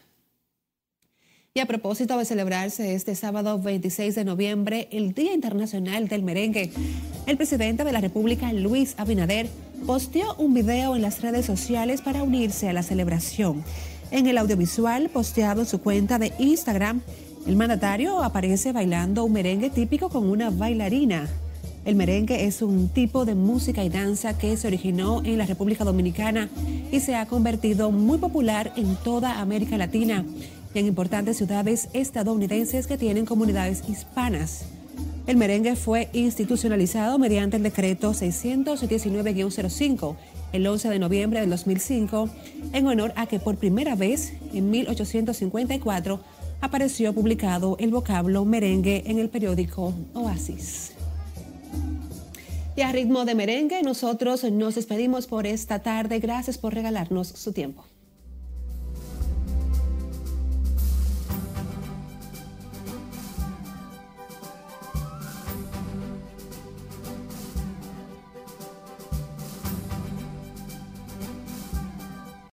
Y 1.53 1.59
a 1.59 1.67
propósito 1.67 2.17
de 2.17 2.25
celebrarse 2.25 2.95
este 2.95 3.17
sábado 3.17 3.59
26 3.59 4.15
de 4.15 4.25
noviembre 4.25 4.87
el 4.93 5.15
Día 5.15 5.35
Internacional 5.35 6.07
del 6.07 6.23
Merengue, 6.23 6.71
el 7.27 7.37
presidente 7.37 7.83
de 7.83 7.91
la 7.91 8.01
República, 8.01 8.53
Luis 8.53 8.95
Abinader, 8.99 9.49
posteó 9.85 10.37
un 10.37 10.55
video 10.55 10.95
en 10.95 11.03
las 11.03 11.23
redes 11.23 11.47
sociales 11.47 12.03
para 12.03 12.23
unirse 12.23 12.69
a 12.69 12.73
la 12.73 12.85
celebración. 12.85 13.65
En 14.13 14.29
el 14.29 14.39
audiovisual 14.39 15.09
posteado 15.09 15.63
en 15.63 15.67
su 15.67 15.81
cuenta 15.81 16.21
de 16.21 16.33
Instagram, 16.39 17.01
el 17.49 17.57
mandatario 17.57 18.23
aparece 18.23 18.71
bailando 18.71 19.25
un 19.25 19.33
merengue 19.33 19.71
típico 19.71 20.09
con 20.09 20.31
una 20.31 20.51
bailarina. 20.51 21.29
El 21.85 21.97
merengue 21.97 22.45
es 22.45 22.63
un 22.63 22.91
tipo 22.91 23.25
de 23.25 23.35
música 23.35 23.83
y 23.83 23.89
danza 23.89 24.39
que 24.39 24.57
se 24.57 24.69
originó 24.69 25.25
en 25.25 25.37
la 25.37 25.47
República 25.47 25.83
Dominicana 25.83 26.49
y 26.93 27.01
se 27.01 27.17
ha 27.17 27.27
convertido 27.27 27.91
muy 27.91 28.19
popular 28.19 28.73
en 28.77 28.95
toda 28.95 29.41
América 29.41 29.77
Latina 29.79 30.25
en 30.75 30.87
importantes 30.87 31.37
ciudades 31.37 31.89
estadounidenses 31.93 32.87
que 32.87 32.99
tienen 32.99 33.27
comunidades 33.27 33.83
hispanas. 33.89 34.67
El 35.27 35.37
merengue 35.37 35.77
fue 35.77 36.09
institucionalizado 36.13 37.19
mediante 37.19 37.57
el 37.57 37.63
decreto 37.63 38.13
619-05 38.13 40.17
el 40.53 40.67
11 40.67 40.89
de 40.89 40.99
noviembre 40.99 41.41
del 41.41 41.51
2005 41.51 42.29
en 42.73 42.87
honor 42.87 43.13
a 43.17 43.27
que 43.27 43.39
por 43.39 43.57
primera 43.57 43.95
vez 43.95 44.33
en 44.53 44.71
1854 44.71 46.21
apareció 46.61 47.13
publicado 47.13 47.77
el 47.79 47.91
vocablo 47.91 48.45
merengue 48.45 49.05
en 49.07 49.19
el 49.19 49.29
periódico 49.29 49.95
Oasis. 50.15 50.93
Y 52.77 52.83
a 52.83 52.93
ritmo 52.93 53.25
de 53.25 53.35
merengue, 53.35 53.83
nosotros 53.83 54.45
nos 54.45 54.77
despedimos 54.77 55.27
por 55.27 55.47
esta 55.47 55.81
tarde. 55.81 56.19
Gracias 56.19 56.57
por 56.57 56.73
regalarnos 56.73 57.29
su 57.29 57.53
tiempo. 57.53 57.85